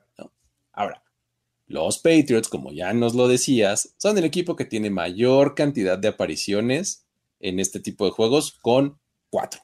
Ahora, 0.73 1.03
los 1.67 1.99
Patriots, 1.99 2.47
como 2.47 2.71
ya 2.71 2.93
nos 2.93 3.15
lo 3.15 3.27
decías, 3.27 3.93
son 3.97 4.17
el 4.17 4.23
equipo 4.23 4.55
que 4.55 4.65
tiene 4.65 4.89
mayor 4.89 5.55
cantidad 5.55 5.97
de 5.97 6.07
apariciones 6.07 7.05
en 7.39 7.59
este 7.59 7.79
tipo 7.79 8.05
de 8.05 8.11
juegos 8.11 8.53
con 8.61 8.99
cuatro. 9.29 9.61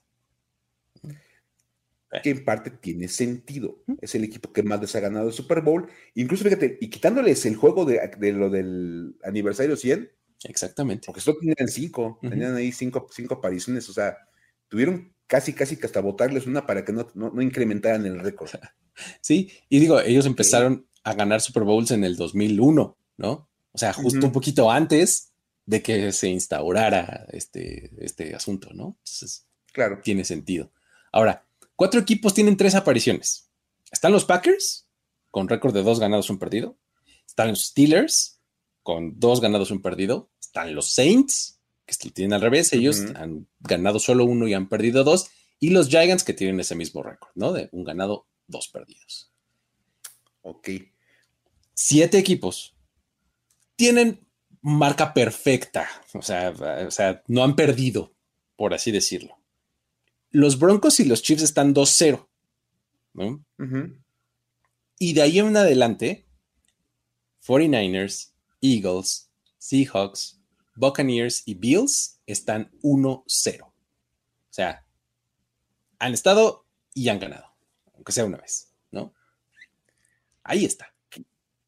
Que 2.23 2.29
en 2.29 2.45
parte 2.45 2.71
tiene 2.71 3.07
sentido. 3.07 3.83
Es 3.99 4.15
el 4.15 4.23
equipo 4.23 4.53
que 4.53 4.63
más 4.63 4.79
les 4.79 4.95
ha 4.95 5.01
ganado 5.01 5.27
el 5.27 5.33
Super 5.33 5.61
Bowl. 5.61 5.89
Incluso, 6.13 6.43
fíjate, 6.45 6.77
y 6.79 6.89
quitándoles 6.89 7.45
el 7.45 7.55
juego 7.55 7.83
de, 7.83 7.99
lo 8.31 8.49
del 8.49 9.17
aniversario 9.23 9.75
100. 9.75 10.11
Exactamente. 10.45 11.07
Porque 11.07 11.19
solo 11.19 11.39
tenían 11.39 11.67
cinco, 11.67 12.19
tenían 12.21 12.55
ahí 12.55 12.71
cinco, 12.71 13.07
cinco 13.11 13.35
apariciones. 13.35 13.89
O 13.89 13.93
sea, 13.93 14.17
tuvieron 14.69 15.13
casi, 15.27 15.53
casi 15.53 15.75
que 15.75 15.87
hasta 15.87 15.99
votarles 15.99 16.47
una 16.47 16.65
para 16.65 16.85
que 16.85 16.93
no, 16.93 17.11
no 17.15 17.41
incrementaran 17.41 18.05
el 18.05 18.19
récord. 18.19 18.49
Sí, 19.19 19.51
y 19.67 19.79
digo, 19.79 19.99
ellos 19.99 20.25
empezaron 20.25 20.87
a 21.03 21.13
ganar 21.13 21.41
Super 21.41 21.63
Bowls 21.63 21.91
en 21.91 22.03
el 22.03 22.15
2001, 22.15 22.97
¿no? 23.17 23.49
O 23.71 23.77
sea, 23.77 23.93
justo 23.93 24.25
un 24.25 24.31
poquito 24.31 24.71
antes 24.71 25.33
de 25.65 25.81
que 25.81 26.11
se 26.11 26.29
instaurara 26.29 27.27
este, 27.31 27.91
este 28.03 28.33
asunto, 28.35 28.69
¿no? 28.73 28.97
Entonces, 28.99 29.47
claro. 29.71 29.99
tiene 30.03 30.23
sentido. 30.23 30.71
Ahora, 31.11 31.45
cuatro 31.75 31.99
equipos 31.99 32.33
tienen 32.33 32.57
tres 32.57 32.75
apariciones. 32.75 33.49
Están 33.91 34.11
los 34.11 34.25
Packers, 34.25 34.87
con 35.31 35.47
récord 35.47 35.73
de 35.73 35.83
dos 35.83 35.99
ganados, 35.99 36.29
un 36.29 36.39
perdido. 36.39 36.77
Están 37.27 37.49
los 37.49 37.65
Steelers, 37.65 38.39
con 38.83 39.19
dos 39.19 39.41
ganados, 39.41 39.71
un 39.71 39.81
perdido. 39.81 40.29
Están 40.39 40.73
los 40.75 40.93
Saints, 40.93 41.59
que 41.85 41.95
tienen 42.09 42.33
al 42.33 42.41
revés, 42.41 42.73
ellos 42.73 43.01
han 43.15 43.47
ganado 43.59 43.99
solo 43.99 44.25
uno 44.25 44.47
y 44.47 44.53
han 44.53 44.69
perdido 44.69 45.03
dos. 45.03 45.29
Y 45.59 45.69
los 45.69 45.89
Giants, 45.89 46.23
que 46.23 46.33
tienen 46.33 46.59
ese 46.59 46.75
mismo 46.75 47.03
récord, 47.03 47.31
¿no? 47.35 47.53
De 47.53 47.69
un 47.71 47.83
ganado, 47.83 48.27
dos 48.47 48.67
perdidos. 48.67 49.31
Ok 50.41 50.69
siete 51.75 52.17
equipos 52.17 52.75
tienen 53.75 54.25
marca 54.61 55.13
perfecta, 55.13 55.87
o 56.13 56.21
sea, 56.21 56.49
o 56.87 56.91
sea, 56.91 57.21
no 57.27 57.43
han 57.43 57.55
perdido, 57.55 58.15
por 58.55 58.73
así 58.73 58.91
decirlo. 58.91 59.37
Los 60.35 60.59
Broncos 60.59 60.99
y 60.99 61.05
los 61.05 61.21
Chiefs 61.21 61.43
están 61.43 61.73
2-0, 61.73 62.27
¿no? 63.13 63.45
Y 64.99 65.13
de 65.13 65.21
ahí 65.21 65.39
en 65.39 65.55
adelante, 65.55 66.25
49ers, 67.47 68.33
Eagles, 68.59 69.29
Seahawks, 69.57 70.41
Buccaneers 70.75 71.43
y 71.45 71.53
Bills 71.53 72.19
están 72.25 72.69
1-0. 72.81 73.63
O 73.63 73.73
sea, 74.49 74.85
han 75.99 76.13
estado 76.13 76.65
y 76.93 77.07
han 77.07 77.19
ganado, 77.19 77.45
aunque 77.93 78.11
sea 78.11 78.25
una 78.25 78.37
vez, 78.37 78.73
¿no? 78.91 79.13
Ahí 80.43 80.65
está. 80.65 80.93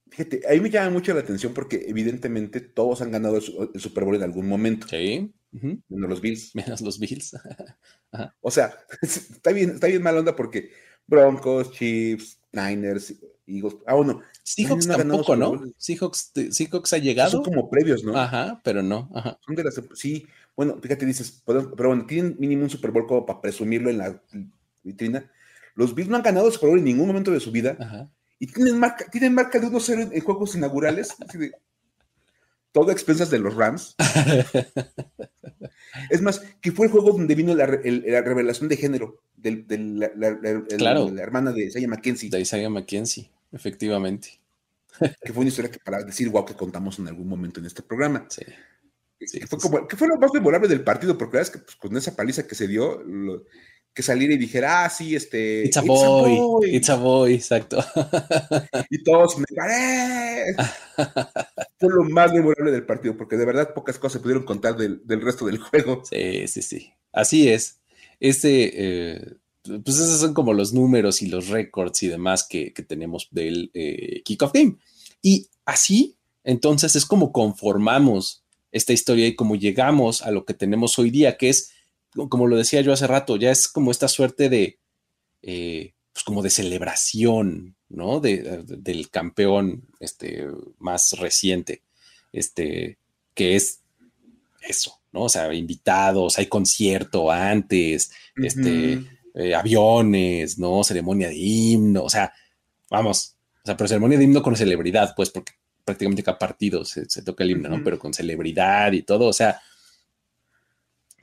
Fíjate, 0.10 0.42
ahí 0.46 0.60
me 0.60 0.70
llama 0.70 0.90
mucho 0.90 1.14
la 1.14 1.22
atención 1.22 1.54
porque 1.54 1.86
evidentemente 1.88 2.60
todos 2.60 3.02
han 3.02 3.12
ganado 3.12 3.38
el, 3.38 3.80
Super 3.80 4.04
Bowl 4.04 4.16
en 4.18 4.24
algún 4.24 4.50
momento. 4.50 4.90
Sí. 4.90 5.34
Menos 5.52 6.10
los 6.10 6.22
Bills. 6.22 6.56
Menos 6.56 6.82
los 6.82 7.00
Bills. 7.00 7.36
O 8.42 8.50
sea, 8.50 8.74
está 9.02 9.52
bien, 9.52 9.72
está 9.72 9.88
bien 9.88 10.02
mal 10.02 10.18
onda 10.18 10.36
porque 10.36 10.72
Broncos, 11.06 11.72
Chiefs, 11.72 12.40
Niners, 12.52 13.14
Eagles. 13.46 13.76
Ah, 13.86 13.96
bueno. 13.96 14.22
Seahawks 14.44 14.88
tampoco, 14.88 15.36
¿no? 15.36 15.62
Seahawks, 15.78 16.32
Seahawks 16.52 16.94
ha 16.94 16.98
llegado. 16.98 17.32
Son 17.32 17.44
como 17.44 17.70
previos, 17.70 18.04
¿no? 18.04 18.18
Ajá, 18.18 18.62
pero 18.64 18.82
no. 18.82 19.10
Ajá. 19.14 19.38
Son 19.46 19.56
de 19.56 19.64
las. 19.64 19.82
Sí, 19.94 20.26
bueno, 20.56 20.80
fíjate, 20.82 21.06
dices, 21.06 21.44
pero, 21.46 21.74
bueno, 21.76 22.06
tienen 22.06 22.36
mínimo 22.40 22.64
un 22.64 22.70
Super 22.70 22.92
Bowl 22.92 23.06
como 23.06 23.26
para 23.26 23.42
presumirlo 23.42 23.90
en 23.90 23.98
la 23.98 24.22
vitrina. 24.84 25.30
Los 25.76 25.94
Bills 25.94 26.10
no 26.10 26.16
han 26.16 26.24
ganado 26.24 26.50
Super 26.50 26.70
Bowl 26.70 26.80
en 26.80 26.86
ningún 26.86 27.08
momento 27.08 27.32
de 27.32 27.40
su 27.40 27.52
vida. 27.52 27.78
Ajá 27.80 28.10
y 28.40 28.48
tienen 28.48 28.80
marca, 28.80 29.06
tienen 29.10 29.34
marca 29.34 29.60
de 29.60 29.68
1-0 29.68 30.12
en, 30.14 30.22
juegos 30.22 30.56
inaugurales. 30.56 31.16
Todo 32.78 32.92
a 32.92 32.94
expensas 32.94 33.32
de 33.32 33.40
los 33.40 33.56
Rams. 33.56 33.96
es 36.12 36.22
más, 36.22 36.42
que 36.62 36.72
fue 36.72 36.86
el 36.86 36.92
juego 36.92 37.12
donde 37.12 37.34
vino 37.34 37.56
la, 37.56 37.66
revelación 37.66 38.70
de 38.70 38.78
género 38.78 39.24
de, 39.36 39.66
la, 39.68 40.12
hermana 41.20 41.52
de 41.52 41.66
Isaiah 41.66 41.88
McKenzie. 41.88 42.30
De 42.30 42.40
Isaiah 42.40 42.70
McKenzie, 42.70 43.32
efectivamente. 43.52 44.40
que 45.00 45.34
fue 45.34 45.42
una 45.42 45.50
historia 45.50 45.72
que 45.72 45.80
para 45.80 46.04
decir 46.04 46.30
wow 46.30 46.46
que 46.46 46.54
contamos 46.54 47.00
en 47.00 47.08
algún 47.08 47.28
momento 47.28 47.60
en 47.60 47.66
este 47.66 47.82
programa. 47.82 48.28
Sí. 48.30 48.44
que, 49.40 49.48
fue 49.48 49.58
como, 49.58 49.88
que 49.88 49.98
fue 49.98 50.08
lo 50.08 50.18
más 50.18 50.32
memorable 50.32 50.68
del 50.68 50.84
partido, 50.84 51.18
porque 51.18 51.40
es 51.40 51.50
que 51.50 51.58
pues, 51.58 51.76
con 51.78 51.98
esa 51.98 52.16
paliza 52.16 52.46
que 52.46 52.54
se 52.54 52.68
dio, 52.68 53.04
que 53.92 54.04
saliera 54.04 54.36
y 54.36 54.38
dijera, 54.38 54.86
ah, 54.86 54.90
sí, 54.92 55.16
este. 55.16 55.66
It's 55.66 55.78
a 55.78 55.82
boy. 55.82 56.76
It's 56.76 56.92
a 56.92 56.96
boy, 56.96 57.34
exacto. 57.34 57.84
y 58.92 59.02
todos 59.02 59.40
me 59.40 59.46
paré. 59.56 60.56
Fue 61.80 61.90
lo 61.90 62.04
más 62.04 62.34
memorable 62.34 62.72
del 62.72 62.86
partido, 62.86 63.16
porque 63.16 63.38
de 63.38 63.46
verdad 63.46 63.74
pocas 63.74 64.00
cosas 64.00 64.14
se 64.14 64.20
pudieron 64.20 64.44
contar 64.44 64.76
del, 64.76 65.02
resto 65.22 65.46
del 65.46 65.60
juego. 65.60 66.04
Sí, 66.10 66.48
sí, 66.48 66.62
sí. 66.62 66.94
Así 67.12 67.50
es. 67.50 67.80
Este, 68.20 69.16
eh, 69.16 69.36
pues 69.64 69.98
esos 69.98 70.20
son 70.20 70.34
como 70.34 70.54
los 70.54 70.74
números 70.74 71.22
y 71.22 71.28
los 71.28 71.50
récords 71.50 72.02
y 72.04 72.08
demás 72.08 72.48
que, 72.50 72.72
tenemos 72.88 73.28
del 73.32 73.70
eh, 73.74 74.22
Kickoff 74.24 74.54
Game. 74.54 74.78
Y 75.22 75.48
así, 75.66 76.18
entonces, 76.44 76.96
es 76.96 77.06
como 77.06 77.32
conformamos 77.32 78.44
esta 78.72 78.94
historia 78.94 79.28
y 79.28 79.36
como 79.36 79.56
llegamos 79.56 80.22
a 80.22 80.32
lo 80.32 80.46
que 80.46 80.54
tenemos 80.54 80.98
hoy 81.00 81.12
día, 81.12 81.38
que 81.38 81.50
es 81.50 81.72
como 82.30 82.48
lo 82.48 82.58
decía 82.58 82.82
yo 82.82 82.94
hace 82.94 83.08
rato, 83.08 83.36
ya 83.36 83.52
es 83.52 83.68
como 83.68 83.92
esta 83.92 84.08
suerte 84.08 84.50
de, 84.50 84.80
eh, 85.42 85.94
pues 86.18 86.24
como 86.24 86.42
de 86.42 86.50
celebración, 86.50 87.76
¿no? 87.90 88.20
De, 88.20 88.64
del 88.66 89.12
campeón 89.12 89.84
este, 90.00 90.48
más 90.80 91.12
reciente, 91.12 91.84
este, 92.34 92.98
que 93.36 93.56
es 93.56 93.82
eso, 94.68 95.00
¿no? 95.12 95.26
O 95.26 95.30
sea, 95.30 95.54
invitados, 95.54 96.40
hay 96.40 96.48
concierto 96.48 97.30
antes, 97.30 98.10
este, 98.36 99.04
eh, 99.36 99.54
aviones, 99.54 100.58
¿no? 100.58 100.84
Ceremonia 100.84 101.28
de 101.28 101.38
himno, 101.38 102.06
o 102.06 102.10
sea, 102.10 102.34
vamos, 102.90 103.36
o 103.62 103.68
sea, 103.68 103.78
pero 103.78 103.88
ceremonia 103.88 104.18
de 104.18 104.24
himno 104.24 104.42
con 104.42 104.56
celebridad, 104.56 105.14
pues, 105.16 105.30
porque 105.30 105.52
prácticamente 105.86 106.24
cada 106.24 106.40
partido 106.40 106.84
se, 106.84 107.06
toca 107.22 107.44
el 107.44 107.52
himno, 107.52 107.70
¿no? 107.70 107.84
Pero 107.84 108.00
con 108.00 108.12
celebridad 108.12 108.92
y 108.94 109.04
todo, 109.04 109.28
o 109.28 109.34
sea, 109.34 109.62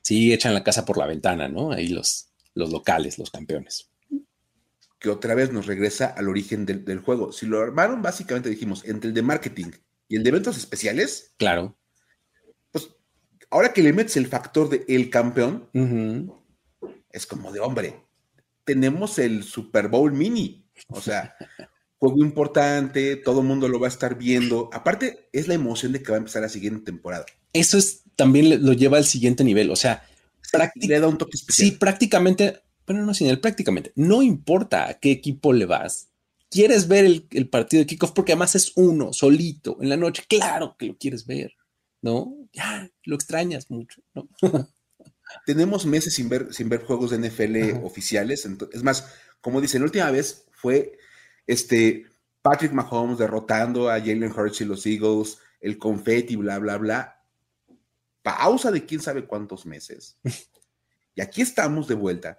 sí 0.01 0.31
echan 0.31 0.53
la 0.53 0.63
casa 0.63 0.85
por 0.85 0.97
la 0.97 1.05
ventana, 1.05 1.49
¿no? 1.49 1.73
Ahí 1.73 1.89
los, 1.89 2.29
los 2.53 2.71
locales, 2.71 3.19
los 3.19 3.29
campeones. 3.29 3.89
Que 5.05 5.11
otra 5.11 5.35
vez 5.35 5.51
nos 5.51 5.67
regresa 5.67 6.07
al 6.07 6.27
origen 6.27 6.65
del, 6.65 6.97
juego. 6.97 7.31
Si 7.31 7.45
lo 7.45 7.61
armaron, 7.61 8.01
básicamente 8.01 8.49
dijimos, 8.49 8.83
entre 8.85 9.09
el 9.09 9.13
de 9.13 9.21
marketing 9.21 9.69
y 10.07 10.15
el 10.15 10.23
de 10.23 10.29
eventos 10.29 10.57
especiales. 10.57 11.35
Claro. 11.37 11.77
Pues 12.71 12.89
ahora 13.51 13.71
que 13.71 13.83
le 13.83 13.93
metes 13.93 14.17
el 14.17 14.25
factor 14.25 14.67
de 14.67 14.83
el 14.87 15.11
campeón, 15.11 15.69
es 17.11 17.27
como 17.27 17.51
de 17.51 17.59
hombre. 17.59 18.01
Tenemos 18.63 19.19
el 19.19 19.43
Super 19.43 19.89
Bowl 19.89 20.11
mini. 20.11 20.67
O 20.87 20.99
sea, 20.99 21.35
juego 21.99 22.17
importante, 22.17 23.15
todo 23.15 23.41
el 23.41 23.45
mundo 23.45 23.67
lo 23.67 23.79
va 23.79 23.85
a 23.85 23.91
estar 23.91 24.17
viendo. 24.17 24.71
Aparte, 24.73 25.29
es 25.33 25.47
la 25.47 25.53
emoción 25.53 25.91
de 25.91 26.01
que 26.01 26.09
va 26.09 26.17
a 26.17 26.21
empezar 26.21 26.41
la 26.41 26.49
siguiente 26.49 26.83
temporada. 26.83 27.27
Eso 27.53 27.77
es 27.77 28.01
también 28.15 28.65
lo 28.65 28.73
lleva 28.73 28.97
al 28.97 29.05
siguiente 29.05 29.43
nivel. 29.43 29.69
O 29.69 29.75
sea, 29.75 30.03
le 30.73 30.99
da 30.99 31.07
un 31.07 31.19
toque 31.19 31.37
especial. 31.37 31.69
Sí, 31.69 31.75
prácticamente, 31.77 32.63
bueno, 32.85 33.05
no, 33.05 33.13
sin 33.13 33.27
él, 33.27 33.39
prácticamente. 33.39 33.91
No 33.95 34.21
importa 34.21 34.89
a 34.89 34.93
qué 34.95 35.11
equipo 35.11 35.53
le 35.53 35.65
vas. 35.65 36.09
Quieres 36.49 36.87
ver 36.87 37.05
el, 37.29 37.49
partido 37.49 37.81
de 37.81 37.87
kickoff 37.87 38.11
porque 38.11 38.33
además 38.33 38.55
es 38.55 38.71
uno, 38.75 39.11
solito, 39.13 39.77
en 39.81 39.89
la 39.89 39.97
noche. 39.97 40.23
Claro 40.27 40.75
que 40.77 40.87
lo 40.87 40.97
quieres 40.97 41.25
ver. 41.25 41.53
¿no? 42.05 42.37
Ya 42.53 42.87
lo 43.03 43.15
extrañas 43.15 43.71
mucho, 43.71 44.01
¿no? 44.13 44.29
Tenemos 45.47 45.87
meses 45.87 46.13
sin 46.13 46.29
ver, 46.29 46.53
sin 46.53 46.69
ver 46.69 46.83
juegos 46.83 47.09
de 47.09 47.17
NFL 47.17 47.83
oficiales. 47.83 48.47
es 48.71 48.83
más, 48.83 49.11
como 49.41 49.59
dicen, 49.59 49.81
la 49.81 49.85
última 49.85 50.11
vez 50.11 50.45
fue 50.51 50.99
este 51.47 52.05
Patrick 52.43 52.73
Mahomes 52.73 53.17
derrotando 53.17 53.89
a 53.89 53.99
Jalen 53.99 54.31
Hurts 54.31 54.61
y 54.61 54.65
los 54.65 54.85
Eagles, 54.85 55.39
el 55.59 55.79
confeti, 55.79 56.35
bla, 56.35 56.59
bla, 56.59 56.77
bla. 56.77 57.23
Pausa 58.21 58.69
de 58.69 58.85
quién 58.85 59.01
sabe 59.01 59.25
cuántos 59.25 59.65
meses. 59.65 60.15
y 61.15 61.21
aquí 61.21 61.41
estamos 61.41 61.87
de 61.87 61.95
vuelta. 61.95 62.37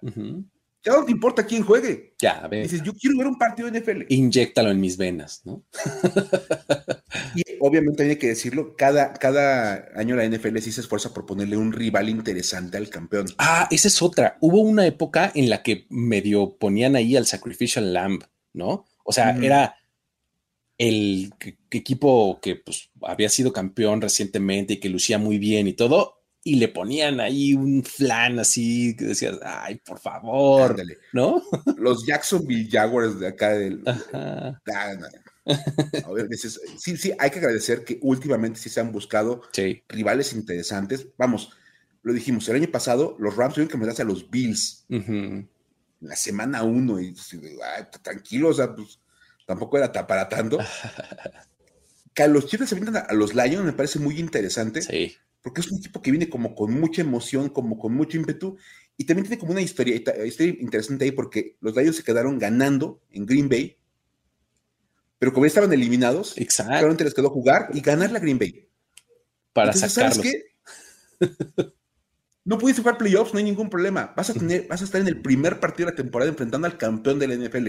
Ya 0.83 0.93
no 0.93 1.03
te 1.03 1.11
importa 1.11 1.45
quién 1.45 1.63
juegue. 1.63 2.13
Ya, 2.19 2.47
ves. 2.47 2.71
Dices, 2.71 2.85
yo 2.85 2.93
quiero 2.93 3.17
ver 3.17 3.27
un 3.27 3.37
partido 3.37 3.69
de 3.69 3.81
NFL. 3.81 4.03
Inyéctalo 4.07 4.71
en 4.71 4.79
mis 4.79 4.95
venas, 4.95 5.41
¿no? 5.43 5.63
y 7.35 7.43
obviamente 7.59 8.03
hay 8.03 8.15
que 8.15 8.27
decirlo, 8.27 8.75
cada, 8.77 9.13
cada 9.13 9.89
año 9.95 10.15
la 10.15 10.25
NFL 10.25 10.59
sí 10.59 10.71
se 10.71 10.81
esfuerza 10.81 11.13
por 11.13 11.25
ponerle 11.25 11.57
un 11.57 11.73
rival 11.73 12.07
interesante 12.07 12.77
al 12.77 12.89
campeón. 12.89 13.27
Ah, 13.37 13.67
esa 13.71 13.87
es 13.87 14.01
otra. 14.01 14.37
Hubo 14.39 14.61
una 14.61 14.85
época 14.85 15.31
en 15.35 15.49
la 15.49 15.61
que 15.61 15.87
medio 15.89 16.55
ponían 16.57 16.95
ahí 16.95 17.17
al 17.17 17.25
Sacrificial 17.25 17.91
Lamb, 17.91 18.23
¿no? 18.53 18.85
O 19.03 19.11
sea, 19.11 19.35
era 19.35 19.75
el 20.77 21.33
equipo 21.71 22.39
que 22.41 22.55
pues, 22.55 22.91
había 23.01 23.29
sido 23.29 23.51
campeón 23.51 24.01
recientemente 24.01 24.73
y 24.73 24.79
que 24.79 24.89
lucía 24.89 25.17
muy 25.17 25.37
bien 25.39 25.67
y 25.67 25.73
todo, 25.73 26.16
y 26.47 26.55
le 26.55 26.69
ponían 26.69 27.19
ahí 27.19 27.53
un 27.53 27.83
flan 27.83 28.39
así 28.39 28.95
que 28.95 29.03
decías, 29.03 29.37
ay, 29.43 29.81
por 29.85 29.99
favor, 29.99 30.81
¿no? 31.11 31.43
Los 31.75 32.05
Jacksonville 32.05 32.69
Jaguars 32.71 33.19
de 33.19 33.27
acá 33.27 33.49
del... 33.49 33.83
Ah, 33.85 34.57
a 34.65 36.11
ver, 36.13 36.29
sí, 36.37 36.95
sí, 36.95 37.11
hay 37.19 37.31
que 37.31 37.39
agradecer 37.39 37.83
que 37.83 37.99
últimamente 38.01 38.61
sí 38.61 38.69
se 38.69 38.79
han 38.79 38.93
buscado 38.93 39.41
rivales 39.89 40.31
interesantes. 40.31 41.07
Vamos, 41.17 41.49
lo 42.01 42.13
dijimos, 42.13 42.47
el 42.47 42.55
año 42.55 42.71
pasado 42.71 43.17
los 43.19 43.35
Rams 43.35 43.55
tuvieron 43.55 43.69
que 43.69 43.77
meterse 43.77 44.03
a 44.03 44.05
los 44.05 44.29
Bills. 44.29 44.85
La 45.99 46.15
semana 46.15 46.63
uno, 46.63 47.01
y 47.01 47.13
ay, 47.75 47.83
tranquilo, 48.01 48.49
o 48.49 48.53
sea, 48.53 48.73
pues 48.73 49.01
tampoco 49.45 49.77
era 49.77 49.91
para 49.91 50.29
tanto. 50.29 50.59
que 52.13 52.23
a 52.23 52.27
los 52.27 52.47
Chiefs 52.47 52.69
se 52.69 52.75
vienen 52.75 52.95
a 52.95 53.13
los 53.13 53.35
Lions 53.35 53.65
me 53.65 53.73
parece 53.73 53.99
muy 53.99 54.17
interesante. 54.17 54.81
Sí 54.81 55.17
porque 55.47 55.61
es 55.61 55.71
un 55.71 55.77
equipo 55.77 56.01
que 56.01 56.11
viene 56.11 56.27
como 56.27 56.53
con 56.53 56.73
mucha 56.73 57.01
emoción, 57.01 57.47
como 57.47 57.79
con 57.79 57.93
mucho 57.93 58.17
ímpetu, 58.17 58.57
y 58.97 59.05
también 59.05 59.25
tiene 59.25 59.39
como 59.39 59.53
una 59.53 59.61
historia, 59.61 59.95
historia 59.95 60.55
interesante 60.59 61.05
ahí, 61.05 61.11
porque 61.11 61.55
los 61.61 61.73
Lions 61.73 61.95
se 61.95 62.03
quedaron 62.03 62.37
ganando 62.37 63.01
en 63.11 63.25
Green 63.25 63.47
Bay, 63.47 63.77
pero 65.17 65.31
como 65.31 65.45
ya 65.45 65.47
estaban 65.47 65.71
eliminados, 65.71 66.37
Exacto. 66.37 67.01
les 67.01 67.13
quedó 67.13 67.29
jugar 67.29 67.69
y 67.73 67.79
ganar 67.79 68.11
la 68.11 68.19
Green 68.19 68.37
Bay. 68.37 68.67
Para 69.53 69.71
sacarlos. 69.71 70.17
¿sabes 70.17 70.43
qué? 71.19 71.25
No 72.43 72.57
puedes 72.57 72.77
jugar 72.77 72.97
playoffs, 72.97 73.33
no 73.33 73.39
hay 73.39 73.43
ningún 73.45 73.69
problema. 73.69 74.13
Vas 74.15 74.29
a, 74.29 74.33
tener, 74.33 74.67
vas 74.67 74.81
a 74.81 74.85
estar 74.85 75.01
en 75.01 75.07
el 75.07 75.21
primer 75.21 75.59
partido 75.59 75.87
de 75.87 75.91
la 75.91 75.97
temporada 75.97 76.29
enfrentando 76.29 76.65
al 76.65 76.77
campeón 76.77 77.19
de 77.19 77.27
la 77.27 77.35
NFL. 77.35 77.67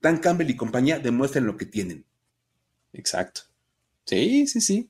Dan 0.00 0.18
Campbell 0.18 0.50
y 0.50 0.56
compañía 0.56 1.00
demuestran 1.00 1.46
lo 1.46 1.56
que 1.56 1.66
tienen. 1.66 2.06
Exacto. 2.92 3.40
Sí, 4.04 4.46
sí, 4.46 4.60
sí. 4.60 4.88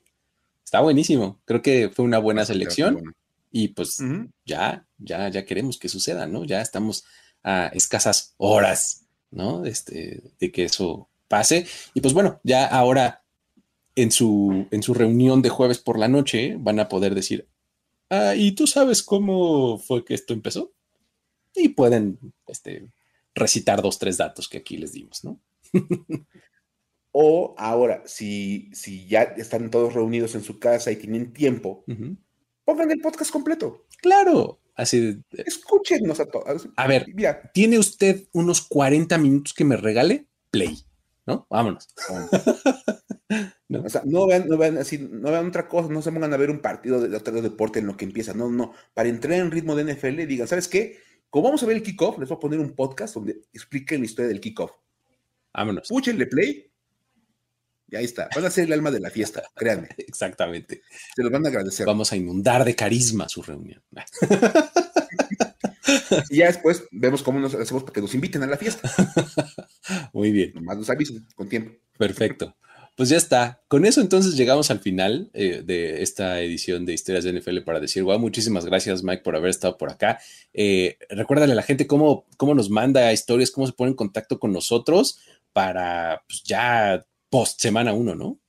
Está 0.65 0.81
buenísimo. 0.81 1.41
Creo 1.45 1.63
que 1.63 1.91
fue 1.91 2.05
una 2.05 2.19
buena 2.19 2.45
selección 2.45 3.15
y 3.51 3.69
pues 3.69 3.99
ya, 4.45 4.87
ya, 4.99 5.29
ya 5.29 5.45
queremos 5.45 5.79
que 5.79 5.89
suceda, 5.89 6.27
¿no? 6.27 6.45
Ya 6.45 6.61
estamos 6.61 7.05
a 7.43 7.67
escasas 7.69 8.35
horas, 8.37 9.07
¿no? 9.31 9.65
Este, 9.65 10.23
de 10.39 10.53
que 10.53 10.65
eso 10.65 11.09
pase. 11.29 11.67
Y 11.95 12.01
pues 12.01 12.15
bueno, 12.15 12.41
ya 12.45 12.67
ahora 12.67 13.23
en 13.97 14.13
su, 14.13 14.67
en 14.71 14.83
su 14.83 14.95
reunión 14.95 15.43
de 15.43 15.49
jueves 15.49 15.79
por 15.79 15.99
la 15.99 16.09
noche 16.09 16.57
van 16.59 16.79
a 16.81 16.89
poder 16.89 17.15
decir, 17.15 17.49
ah, 18.09 18.35
¿y 18.37 18.53
tú 18.53 18.67
sabes 18.67 19.03
cómo 19.03 19.79
fue 19.79 20.05
que 20.05 20.15
esto 20.15 20.33
empezó? 20.33 20.73
Y 21.55 21.71
pueden 21.71 22.19
este, 22.47 22.91
recitar 23.35 23.83
dos, 23.83 23.99
tres 23.99 24.17
datos 24.17 24.49
que 24.49 24.59
aquí 24.59 24.77
les 24.77 24.93
dimos, 24.93 25.25
¿no? 25.25 25.41
O 27.13 27.55
ahora, 27.59 28.03
si, 28.07 28.71
si 28.73 29.07
ya 29.07 29.23
están 29.23 29.71
todos 29.71 29.95
reunidos 29.95 30.35
en 30.35 30.43
su 30.43 30.59
casa 30.59 30.93
y 30.93 30.97
tienen 30.97 31.33
tiempo, 31.33 31.85
pongan 32.65 32.91
el 32.91 33.01
podcast 33.01 33.33
completo. 33.33 33.87
Claro, 34.01 34.61
así. 34.77 35.21
Escúchenos 35.31 36.21
a 36.21 36.27
todos. 36.27 36.69
A 36.77 36.87
ver, 36.87 37.07
¿tiene 37.53 37.79
usted 37.79 38.29
unos 38.33 38.63
40 38.63 39.19
minutos 39.19 39.55
que 39.55 39.65
me 39.65 39.77
regale? 39.77 40.27
Play, 40.53 40.79
¿no? 41.27 41.47
Vámonos. 41.51 41.89
no. 43.69 43.83
O 43.83 43.89
sea, 43.89 44.03
no 44.05 44.27
vean, 44.29 44.49
no 44.49 44.57
vean 44.57 44.79
así, 44.79 44.99
no 44.99 45.33
vean 45.33 45.49
otra 45.49 45.69
cosa, 45.69 45.89
no 45.89 46.03
se 46.03 46.13
pongan 46.13 46.33
a 46.33 46.37
ver 46.37 46.51
un 46.51 46.61
partido 46.61 47.01
de 47.01 47.17
otro 47.17 47.43
deporte 47.43 47.81
en 47.81 47.87
lo 47.87 47.97
que 47.97 48.05
empieza. 48.05 48.35
No, 48.35 48.49
no. 48.49 48.73
Para 48.95 49.09
entrar 49.09 49.35
en 49.39 49.51
ritmo 49.51 49.75
de 49.75 49.93
NFL, 49.93 50.27
digan, 50.27 50.47
¿sabes 50.47 50.69
qué? 50.69 50.99
Como 51.29 51.47
vamos 51.47 51.63
a 51.63 51.67
ver 51.67 51.77
el 51.77 51.83
kickoff, 51.83 52.19
les 52.19 52.29
voy 52.29 52.37
a 52.37 52.41
poner 52.41 52.61
un 52.61 52.75
podcast 52.77 53.15
donde 53.15 53.43
expliquen 53.53 54.01
la 54.01 54.07
historia 54.07 54.29
del 54.29 54.41
kickoff. 54.41 54.73
Vámonos. 55.53 55.83
Escúchenle 55.83 56.27
play 56.27 56.70
y 57.91 57.97
ahí 57.97 58.05
está. 58.05 58.29
Van 58.35 58.45
a 58.45 58.51
ser 58.51 58.65
el 58.65 58.73
alma 58.73 58.91
de 58.91 59.01
la 59.01 59.11
fiesta, 59.11 59.43
créanme. 59.55 59.89
Exactamente. 59.99 60.83
Se 61.15 61.23
los 61.23 61.33
van 61.33 61.45
a 61.45 61.49
agradecer. 61.49 61.87
Vamos 61.87 62.13
a 62.13 62.17
inundar 62.17 62.65
de 62.65 62.75
carisma 62.75 63.29
su 63.29 63.43
reunión. 63.43 63.83
y 66.31 66.37
ya 66.37 66.47
después 66.47 66.85
vemos 66.93 67.23
cómo 67.23 67.41
nos 67.41 67.55
hacemos 67.55 67.83
para 67.83 67.95
que 67.95 68.01
nos 68.01 68.15
inviten 68.15 68.43
a 68.43 68.47
la 68.47 68.57
fiesta. 68.57 68.91
Muy 70.13 70.31
bien. 70.31 70.53
Nomás 70.55 70.79
nos 70.79 70.91
avisen 70.91 71.27
con 71.35 71.49
tiempo. 71.49 71.73
Perfecto. 71.99 72.57
Pues 72.97 73.09
ya 73.09 73.17
está. 73.17 73.63
Con 73.67 73.87
eso 73.87 74.01
entonces 74.01 74.37
llegamos 74.37 74.71
al 74.71 74.81
final 74.81 75.31
eh, 75.33 75.63
de 75.65 76.03
esta 76.03 76.41
edición 76.43 76.85
de 76.85 76.93
Historias 76.93 77.25
de 77.25 77.33
NFL 77.33 77.61
para 77.61 77.81
decir, 77.81 78.03
wow, 78.03 78.19
muchísimas 78.19 78.67
gracias 78.67 79.03
Mike 79.03 79.23
por 79.23 79.37
haber 79.37 79.51
estado 79.51 79.79
por 79.79 79.91
acá. 79.91 80.19
Eh, 80.53 80.99
recuérdale 81.09 81.53
a 81.53 81.57
la 81.57 81.63
gente 81.63 81.87
cómo, 81.87 82.27
cómo 82.37 82.55
nos 82.55 82.69
manda 82.69 83.13
historias, 83.13 83.51
cómo 83.51 83.67
se 83.67 83.73
pone 83.73 83.91
en 83.91 83.97
contacto 83.97 84.39
con 84.39 84.53
nosotros 84.53 85.19
para 85.53 86.23
pues, 86.29 86.43
ya 86.43 87.05
post 87.31 87.61
semana 87.61 87.93
uno, 87.93 88.15
¿no? 88.15 88.41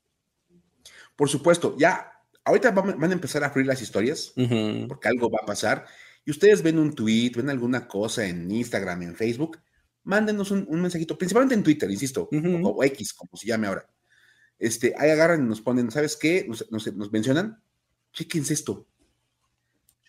Por 1.16 1.30
supuesto, 1.30 1.76
ya, 1.78 2.12
ahorita 2.44 2.72
van, 2.72 3.04
a 3.04 3.14
empezar 3.14 3.44
a 3.44 3.48
abrir 3.48 3.68
las 3.68 3.82
historias, 3.82 4.34
porque 4.36 5.08
algo 5.08 5.30
va 5.30 5.40
a 5.44 5.46
pasar, 5.46 5.86
y 6.26 6.32
ustedes 6.32 6.62
ven 6.62 6.80
un 6.80 6.94
tweet, 6.94 7.32
ven 7.36 7.50
alguna 7.50 7.88
cosa 7.88 8.26
en 8.26 8.50
Instagram, 8.50 9.04
en 9.04 9.16
Facebook, 9.16 9.60
mándenos 10.04 10.52
un, 10.52 10.82
mensajito, 10.82 11.18
principalmente 11.18 11.56
en 11.56 11.64
Twitter, 11.64 11.90
insisto, 11.90 12.28
o, 12.32 12.84
X, 12.84 13.14
como 13.14 13.32
se 13.36 13.48
llame 13.48 13.68
ahora. 13.68 13.88
Este, 14.58 14.94
ahí 14.98 15.10
agarran 15.10 15.46
y 15.46 15.48
nos 15.48 15.62
ponen, 15.62 15.92
¿sabes 15.92 16.16
qué? 16.16 16.48
Nos, 16.48 17.12
mencionan, 17.12 17.62
chequense 18.14 18.54
esto. 18.54 18.88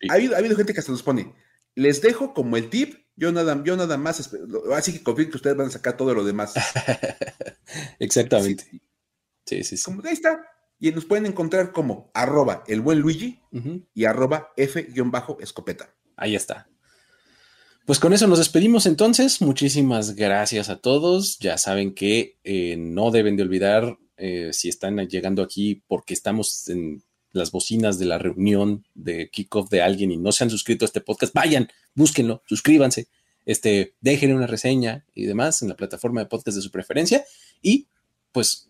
Ha, 0.08 0.14
habido, 0.14 0.34
ha 0.34 0.38
habido 0.38 0.56
gente 0.56 0.72
que 0.72 0.80
hasta 0.80 0.92
nos 0.92 1.02
pone, 1.02 1.34
les 1.74 2.00
dejo 2.00 2.34
como 2.34 2.56
el 2.56 2.68
tip 2.70 3.02
yo 3.14 3.30
nada, 3.30 3.62
yo 3.64 3.76
nada 3.76 3.96
más, 3.98 4.30
así 4.74 4.92
que 4.92 5.02
confío 5.02 5.28
que 5.28 5.36
ustedes 5.36 5.56
van 5.56 5.68
a 5.68 5.70
sacar 5.70 5.96
todo 5.96 6.14
lo 6.14 6.24
demás. 6.24 6.54
Exactamente. 8.02 8.64
Sí, 9.46 9.62
sí, 9.62 9.76
sí. 9.76 9.84
Como, 9.84 10.02
ahí 10.04 10.12
está. 10.12 10.44
Y 10.80 10.90
nos 10.90 11.04
pueden 11.04 11.26
encontrar 11.26 11.70
como 11.70 12.10
arroba 12.14 12.64
el 12.66 12.80
buen 12.80 12.98
Luigi 12.98 13.40
y 13.94 14.04
arroba 14.04 14.48
F-escopeta. 14.56 15.94
Ahí 16.16 16.34
está. 16.34 16.68
Pues 17.86 18.00
con 18.00 18.12
eso 18.12 18.26
nos 18.26 18.38
despedimos 18.38 18.86
entonces. 18.86 19.40
Muchísimas 19.40 20.16
gracias 20.16 20.68
a 20.68 20.80
todos. 20.80 21.38
Ya 21.38 21.58
saben 21.58 21.94
que 21.94 22.38
eh, 22.42 22.76
no 22.76 23.12
deben 23.12 23.36
de 23.36 23.44
olvidar 23.44 23.96
eh, 24.16 24.50
si 24.52 24.68
están 24.68 24.96
llegando 25.06 25.42
aquí 25.42 25.84
porque 25.86 26.14
estamos 26.14 26.68
en 26.68 27.04
las 27.30 27.52
bocinas 27.52 28.00
de 28.00 28.06
la 28.06 28.18
reunión 28.18 28.84
de 28.94 29.30
kickoff 29.30 29.70
de 29.70 29.82
alguien 29.82 30.10
y 30.10 30.16
no 30.16 30.32
se 30.32 30.42
han 30.42 30.50
suscrito 30.50 30.84
a 30.84 30.86
este 30.86 31.00
podcast, 31.00 31.32
vayan, 31.32 31.68
búsquenlo, 31.94 32.42
suscríbanse, 32.46 33.06
este, 33.46 33.94
dejen 34.00 34.34
una 34.34 34.46
reseña 34.46 35.04
y 35.14 35.24
demás 35.24 35.62
en 35.62 35.68
la 35.68 35.76
plataforma 35.76 36.20
de 36.20 36.26
podcast 36.26 36.56
de 36.56 36.62
su 36.62 36.70
preferencia 36.70 37.24
y 37.60 37.86
pues 38.32 38.68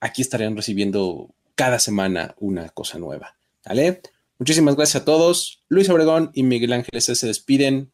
aquí 0.00 0.22
estarán 0.22 0.56
recibiendo 0.56 1.34
cada 1.54 1.78
semana 1.78 2.34
una 2.38 2.68
cosa 2.70 2.98
nueva. 2.98 3.36
¿Vale? 3.64 4.00
Muchísimas 4.38 4.76
gracias 4.76 5.02
a 5.02 5.04
todos. 5.04 5.62
Luis 5.68 5.88
Obregón 5.90 6.30
y 6.32 6.44
Miguel 6.44 6.72
Ángeles 6.72 7.04
se 7.04 7.26
despiden. 7.26 7.92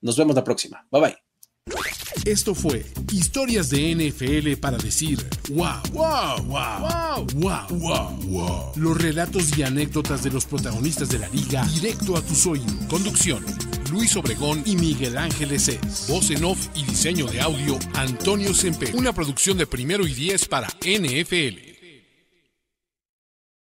Nos 0.00 0.16
vemos 0.16 0.36
la 0.36 0.44
próxima. 0.44 0.86
Bye 0.90 1.00
bye. 1.00 1.16
Esto 2.24 2.54
fue 2.54 2.84
Historias 3.12 3.70
de 3.70 3.94
NFL 3.94 4.60
para 4.60 4.76
decir 4.76 5.24
wow, 5.50 5.80
wow, 5.92 6.42
wow, 6.44 7.26
wow, 7.34 7.66
wow, 7.70 8.16
wow, 8.26 8.72
Los 8.76 9.00
relatos 9.00 9.56
y 9.56 9.62
anécdotas 9.62 10.22
de 10.24 10.30
los 10.30 10.44
protagonistas 10.44 11.08
de 11.08 11.18
la 11.18 11.28
liga 11.28 11.64
directo 11.66 12.16
a 12.16 12.22
tus 12.22 12.46
oídos. 12.46 12.72
Conducción: 12.88 13.44
Luis 13.90 14.16
Obregón 14.16 14.62
y 14.66 14.76
Miguel 14.76 15.16
Ángeles 15.16 15.68
Es. 15.68 16.06
Voz 16.08 16.30
en 16.30 16.44
off 16.44 16.68
y 16.74 16.84
diseño 16.84 17.26
de 17.26 17.40
audio: 17.40 17.78
Antonio 17.94 18.54
Sempe. 18.54 18.92
Una 18.94 19.12
producción 19.12 19.58
de 19.58 19.66
primero 19.66 20.06
y 20.06 20.14
diez 20.14 20.46
para 20.46 20.68
NFL. 20.68 21.67